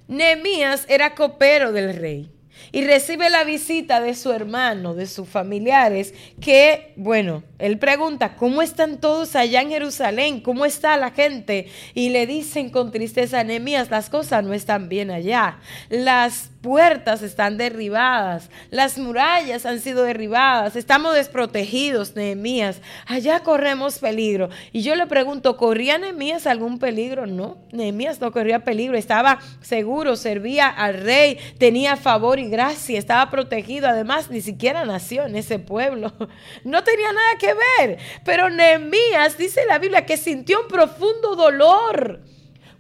Nehemías 0.08 0.86
era 0.90 1.16
copero 1.16 1.72
del 1.72 1.96
rey 1.96 2.30
y 2.72 2.84
recibe 2.84 3.30
la 3.30 3.44
visita 3.44 4.02
de 4.02 4.16
su 4.16 4.32
hermano, 4.32 4.94
de 4.94 5.08
sus 5.08 5.28
familiares, 5.28 6.14
que, 6.40 6.94
bueno, 6.96 7.44
él 7.64 7.78
pregunta, 7.78 8.36
¿cómo 8.36 8.62
están 8.62 8.98
todos 8.98 9.38
allá 9.38 9.62
en 9.62 9.70
Jerusalén? 9.70 10.42
¿Cómo 10.42 10.66
está 10.66 10.98
la 10.98 11.12
gente? 11.12 11.68
Y 11.94 12.10
le 12.10 12.28
dicen 12.28 12.70
con 12.70 12.92
tristeza, 12.92 13.42
Nehemías, 13.46 13.90
las 13.90 14.10
cosas 14.10 14.44
no 14.44 14.54
están 14.54 14.90
bien 14.90 15.10
allá. 15.10 15.60
Las 15.90 16.50
puertas 16.64 17.22
están 17.22 17.58
derribadas, 17.58 18.50
las 18.72 18.98
murallas 18.98 19.66
han 19.66 19.82
sido 19.82 20.04
derribadas, 20.04 20.78
estamos 20.78 21.14
desprotegidos, 21.14 22.16
Nehemías, 22.16 22.80
allá 23.06 23.42
corremos 23.42 24.00
peligro. 24.00 24.50
Y 24.72 24.82
yo 24.82 24.96
le 24.96 25.06
pregunto, 25.06 25.58
¿corría 25.58 25.98
Nehemías 25.98 26.48
algún 26.48 26.80
peligro? 26.80 27.28
No, 27.28 27.58
Nehemías 27.74 28.22
no 28.22 28.32
corría 28.32 28.64
peligro, 28.64 28.98
estaba 28.98 29.40
seguro, 29.62 30.16
servía 30.16 30.70
al 30.70 31.02
rey, 31.02 31.38
tenía 31.58 31.98
favor 31.98 32.40
y 32.40 32.48
gracia, 32.48 32.98
estaba 32.98 33.30
protegido, 33.30 33.90
además 33.90 34.32
ni 34.32 34.40
siquiera 34.40 34.86
nació 34.86 35.26
en 35.26 35.36
ese 35.36 35.60
pueblo, 35.60 36.14
no 36.64 36.82
tenía 36.86 37.12
nada 37.12 37.38
que 37.42 37.53
ver, 37.54 37.98
pero 38.24 38.50
Nehemías 38.50 39.38
dice 39.38 39.66
la 39.66 39.80
Biblia 39.80 40.06
que 40.06 40.18
sintió 40.18 40.62
un 40.62 40.68
profundo 40.68 41.36
dolor 41.36 42.22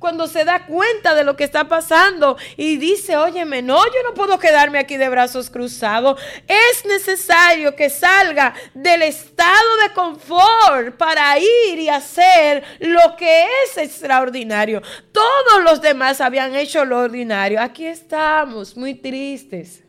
cuando 0.03 0.27
se 0.27 0.43
da 0.43 0.65
cuenta 0.65 1.15
de 1.15 1.23
lo 1.23 1.37
que 1.37 1.45
está 1.45 1.69
pasando 1.69 2.35
y 2.57 2.75
dice, 2.75 3.15
óyeme, 3.15 3.61
no, 3.61 3.77
yo 3.85 4.03
no 4.03 4.13
puedo 4.13 4.37
quedarme 4.37 4.77
aquí 4.77 4.97
de 4.97 5.07
brazos 5.07 5.49
cruzados. 5.49 6.19
Es 6.45 6.85
necesario 6.85 7.73
que 7.73 7.89
salga 7.89 8.53
del 8.73 9.01
estado 9.03 9.77
de 9.81 9.93
confort 9.93 10.97
para 10.97 11.39
ir 11.39 11.79
y 11.79 11.87
hacer 11.87 12.65
lo 12.81 13.15
que 13.15 13.45
es 13.63 13.77
extraordinario. 13.77 14.81
Todos 15.13 15.63
los 15.63 15.81
demás 15.81 16.19
habían 16.19 16.53
hecho 16.53 16.83
lo 16.83 16.99
ordinario. 16.99 17.61
Aquí 17.61 17.85
estamos, 17.87 18.75
muy 18.75 18.95
tristes. 18.95 19.83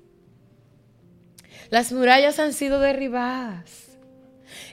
Las 1.70 1.90
murallas 1.90 2.38
han 2.38 2.52
sido 2.52 2.78
derribadas. 2.78 3.83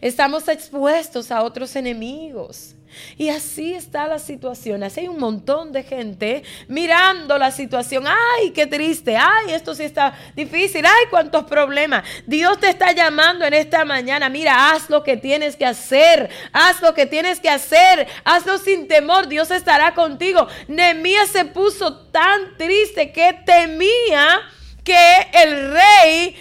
Estamos 0.01 0.47
expuestos 0.47 1.32
a 1.32 1.43
otros 1.43 1.75
enemigos. 1.75 2.75
Y 3.17 3.29
así 3.29 3.73
está 3.73 4.07
la 4.07 4.19
situación. 4.19 4.84
Así 4.84 5.01
hay 5.01 5.07
un 5.07 5.19
montón 5.19 5.71
de 5.71 5.84
gente 5.84 6.43
mirando 6.67 7.38
la 7.38 7.51
situación. 7.51 8.05
Ay, 8.07 8.51
qué 8.51 8.67
triste. 8.67 9.15
Ay, 9.17 9.53
esto 9.53 9.75
sí 9.75 9.84
está 9.84 10.13
difícil. 10.36 10.86
Ay, 10.86 11.05
cuántos 11.09 11.45
problemas. 11.45 12.03
Dios 12.25 12.59
te 12.59 12.69
está 12.69 12.91
llamando 12.91 13.45
en 13.45 13.53
esta 13.53 13.86
mañana. 13.86 14.29
Mira, 14.29 14.71
haz 14.71 14.89
lo 14.89 15.03
que 15.03 15.17
tienes 15.17 15.55
que 15.55 15.65
hacer. 15.65 16.29
Haz 16.51 16.82
lo 16.82 16.93
que 16.93 17.05
tienes 17.05 17.39
que 17.39 17.49
hacer. 17.49 18.07
Hazlo 18.23 18.57
sin 18.57 18.88
temor. 18.88 19.27
Dios 19.27 19.51
estará 19.51 19.93
contigo. 19.93 20.47
Nehemías 20.67 21.29
se 21.29 21.45
puso 21.45 21.95
tan 22.07 22.57
triste 22.57 23.11
que 23.11 23.34
temía 23.45 24.41
que 24.84 25.27
el 25.34 25.71
rey 25.71 26.36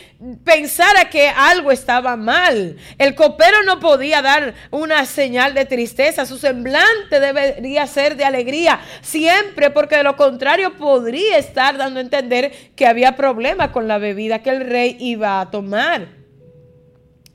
pensara 0.45 1.09
que 1.09 1.29
algo 1.29 1.73
estaba 1.73 2.17
mal. 2.17 2.77
El 2.99 3.15
copero 3.15 3.63
no 3.65 3.81
podía 3.81 4.23
dar 4.23 4.55
una 4.71 5.07
señal 5.07 5.55
de 5.55 5.65
tristeza, 5.65 6.27
su 6.27 6.39
semblante 6.39 7.21
debería 7.21 7.87
ser 7.87 8.17
de 8.17 8.25
alegría 8.25 8.81
siempre, 9.01 9.71
porque 9.71 9.97
de 9.97 10.05
lo 10.05 10.17
contrario 10.17 10.77
podría 10.77 11.39
estar 11.39 11.79
dando 11.79 12.01
a 12.01 12.03
entender 12.03 12.53
que 12.77 12.87
había 12.87 13.17
problema 13.17 13.73
con 13.73 13.89
la 13.89 13.99
bebida 13.99 14.43
que 14.43 14.51
el 14.51 14.69
rey 14.69 14.97
iba 15.01 15.41
a 15.41 15.51
tomar. 15.51 16.09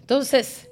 Entonces, 0.01 0.69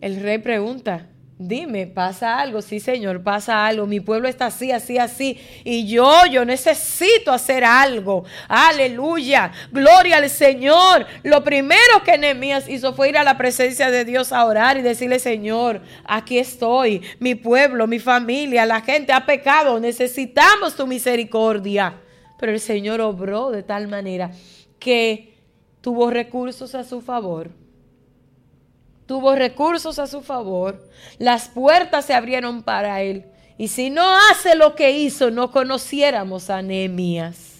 el 0.00 0.20
rey 0.22 0.38
pregunta, 0.38 1.08
Dime, 1.40 1.86
pasa 1.86 2.40
algo, 2.40 2.60
sí 2.60 2.80
Señor, 2.80 3.22
pasa 3.22 3.64
algo. 3.64 3.86
Mi 3.86 4.00
pueblo 4.00 4.26
está 4.26 4.46
así, 4.46 4.72
así, 4.72 4.98
así. 4.98 5.38
Y 5.62 5.86
yo, 5.86 6.26
yo 6.26 6.44
necesito 6.44 7.30
hacer 7.30 7.62
algo. 7.62 8.24
Aleluya. 8.48 9.52
Gloria 9.70 10.16
al 10.16 10.28
Señor. 10.30 11.06
Lo 11.22 11.44
primero 11.44 12.02
que 12.04 12.18
Nehemías 12.18 12.68
hizo 12.68 12.92
fue 12.92 13.10
ir 13.10 13.18
a 13.18 13.22
la 13.22 13.38
presencia 13.38 13.88
de 13.88 14.04
Dios 14.04 14.32
a 14.32 14.44
orar 14.44 14.78
y 14.78 14.82
decirle, 14.82 15.20
Señor, 15.20 15.80
aquí 16.04 16.38
estoy. 16.38 17.02
Mi 17.20 17.36
pueblo, 17.36 17.86
mi 17.86 18.00
familia, 18.00 18.66
la 18.66 18.80
gente 18.80 19.12
ha 19.12 19.24
pecado. 19.24 19.78
Necesitamos 19.78 20.74
tu 20.74 20.88
misericordia. 20.88 22.00
Pero 22.40 22.50
el 22.50 22.60
Señor 22.60 23.00
obró 23.00 23.52
de 23.52 23.62
tal 23.62 23.86
manera 23.86 24.32
que 24.80 25.34
tuvo 25.82 26.10
recursos 26.10 26.74
a 26.74 26.82
su 26.82 27.00
favor 27.00 27.67
tuvo 29.08 29.34
recursos 29.34 29.98
a 29.98 30.06
su 30.06 30.20
favor, 30.20 30.86
las 31.18 31.48
puertas 31.48 32.04
se 32.04 32.14
abrieron 32.14 32.62
para 32.62 33.00
él. 33.00 33.24
Y 33.56 33.68
si 33.68 33.90
no 33.90 34.04
hace 34.30 34.54
lo 34.54 34.76
que 34.76 34.92
hizo, 34.92 35.32
no 35.32 35.50
conociéramos 35.50 36.50
a 36.50 36.62
Nehemías. 36.62 37.54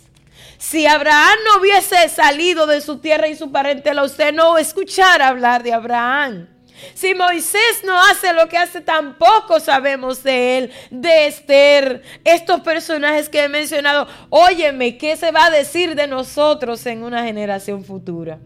Si 0.59 0.87
Abraham 0.87 1.39
no 1.47 1.61
hubiese 1.61 2.09
salido 2.11 2.67
de 2.67 2.83
su 2.83 2.99
tierra 2.99 3.29
y 3.29 3.35
su 3.35 3.51
parentela, 3.51 4.05
usted 4.05 4.33
no 4.33 4.59
escuchara 4.59 5.29
hablar 5.29 5.63
de 5.63 5.73
Abraham. 5.73 6.49
Si 6.95 7.15
Moisés 7.15 7.83
no 7.85 7.99
hace 7.99 8.33
lo 8.35 8.49
que 8.49 8.59
hace, 8.59 8.83
tampoco 8.83 9.59
sabemos 9.59 10.23
de 10.23 10.59
él, 10.59 10.73
de 10.91 11.27
Esther, 11.27 12.03
estos 12.25 12.61
personajes 12.61 13.29
que 13.29 13.43
he 13.43 13.49
mencionado. 13.49 14.07
Óyeme, 14.29 14.99
¿qué 14.99 15.17
se 15.17 15.33
va 15.33 15.47
a 15.47 15.51
decir 15.51 15.95
de 15.95 16.07
nosotros 16.07 16.85
en 16.87 17.03
una 17.03 17.25
generación 17.25 17.85
futura? 17.85 18.39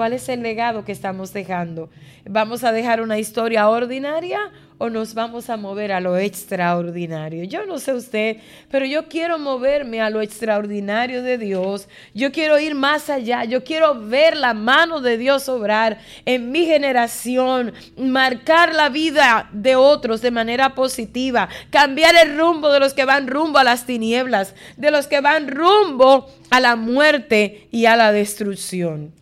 ¿Cuál 0.00 0.14
es 0.14 0.30
el 0.30 0.42
legado 0.42 0.82
que 0.82 0.92
estamos 0.92 1.34
dejando? 1.34 1.90
¿Vamos 2.24 2.64
a 2.64 2.72
dejar 2.72 3.02
una 3.02 3.18
historia 3.18 3.68
ordinaria 3.68 4.50
o 4.78 4.88
nos 4.88 5.12
vamos 5.12 5.50
a 5.50 5.58
mover 5.58 5.92
a 5.92 6.00
lo 6.00 6.16
extraordinario. 6.16 7.44
Yo 7.44 7.66
no 7.66 7.78
sé 7.78 7.92
usted, 7.92 8.38
pero 8.70 8.86
yo 8.86 9.08
quiero 9.08 9.38
moverme 9.38 10.00
a 10.00 10.08
lo 10.08 10.22
extraordinario 10.22 11.22
de 11.22 11.36
Dios. 11.36 11.86
Yo 12.14 12.32
quiero 12.32 12.58
ir 12.58 12.74
más 12.74 13.10
allá. 13.10 13.44
Yo 13.44 13.62
quiero 13.62 13.94
ver 14.00 14.38
la 14.38 14.54
mano 14.54 15.02
de 15.02 15.18
Dios 15.18 15.50
obrar 15.50 15.98
en 16.24 16.50
mi 16.50 16.64
generación, 16.64 17.74
marcar 17.98 18.74
la 18.74 18.88
vida 18.88 19.50
de 19.52 19.76
otros 19.76 20.22
de 20.22 20.30
manera 20.30 20.74
positiva, 20.74 21.50
cambiar 21.68 22.14
el 22.16 22.38
rumbo 22.38 22.72
de 22.72 22.80
los 22.80 22.94
que 22.94 23.04
van 23.04 23.26
rumbo 23.26 23.58
a 23.58 23.64
las 23.64 23.84
tinieblas, 23.84 24.54
de 24.78 24.90
los 24.90 25.08
que 25.08 25.20
van 25.20 25.48
rumbo 25.48 26.26
a 26.48 26.58
la 26.58 26.74
muerte 26.74 27.68
y 27.70 27.84
a 27.84 27.96
la 27.96 28.12
destrucción. 28.12 29.20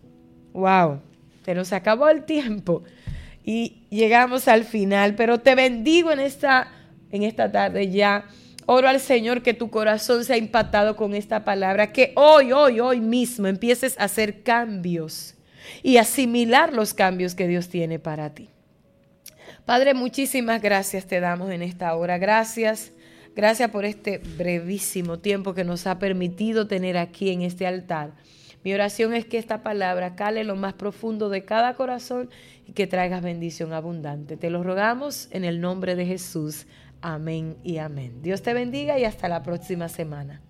Wow, 0.53 1.01
se 1.45 1.55
nos 1.55 1.73
acabó 1.73 2.09
el 2.09 2.25
tiempo 2.25 2.83
y 3.45 3.85
llegamos 3.91 4.49
al 4.49 4.65
final, 4.65 5.15
pero 5.15 5.39
te 5.39 5.55
bendigo 5.55 6.11
en 6.11 6.21
esta, 6.21 6.71
en 7.11 7.23
esta 7.23 7.51
tarde 7.51 7.91
ya. 7.91 8.27
Oro 8.67 8.89
al 8.89 9.01
Señor 9.01 9.43
que 9.43 9.55
tu 9.55 9.71
corazón 9.71 10.25
sea 10.25 10.37
impactado 10.37 10.95
con 10.95 11.15
esta 11.15 11.45
palabra, 11.45 11.91
que 11.91 12.13
hoy, 12.17 12.53
hoy, 12.53 12.81
hoy 12.81 13.01
mismo 13.01 13.47
empieces 13.47 13.99
a 13.99 14.05
hacer 14.05 14.43
cambios 14.43 15.35
y 15.83 15.97
asimilar 15.97 16.75
los 16.75 16.93
cambios 16.93 17.35
que 17.35 17.49
Dios 17.49 17.69
tiene 17.69 17.99
para 17.99 18.35
ti. 18.35 18.51
Padre, 19.65 19.95
muchísimas 19.95 20.61
gracias 20.63 21.07
te 21.07 21.21
damos 21.21 21.51
en 21.51 21.63
esta 21.63 21.95
hora. 21.95 22.19
Gracias. 22.19 22.93
Gracias 23.37 23.71
por 23.71 23.85
este 23.85 24.19
brevísimo 24.19 25.19
tiempo 25.19 25.55
que 25.55 25.63
nos 25.63 25.87
ha 25.87 25.99
permitido 25.99 26.67
tener 26.67 26.97
aquí 26.99 27.31
en 27.31 27.43
este 27.43 27.67
altar. 27.67 28.13
Mi 28.65 28.75
oración 28.75 29.15
es 29.15 29.25
que 29.25 29.39
esta 29.39 29.63
palabra 29.63 30.17
cale 30.17 30.45
lo 30.45 30.57
más 30.57 30.75
profundo 30.75 31.29
de 31.29 31.45
cada 31.45 31.75
corazón 31.75 32.29
y 32.67 32.73
que 32.73 32.87
traigas 32.87 33.23
bendición 33.23 33.73
abundante. 33.73 34.37
Te 34.37 34.51
lo 34.51 34.63
rogamos 34.63 35.29
en 35.31 35.45
el 35.45 35.61
nombre 35.61 35.95
de 35.95 36.07
Jesús. 36.07 36.67
Amén 37.01 37.57
y 37.63 37.79
amén. 37.79 38.23
Dios 38.23 38.43
te 38.43 38.55
bendiga 38.55 38.99
y 38.99 39.05
hasta 39.05 39.29
la 39.29 39.43
próxima 39.43 39.89
semana. 39.89 40.43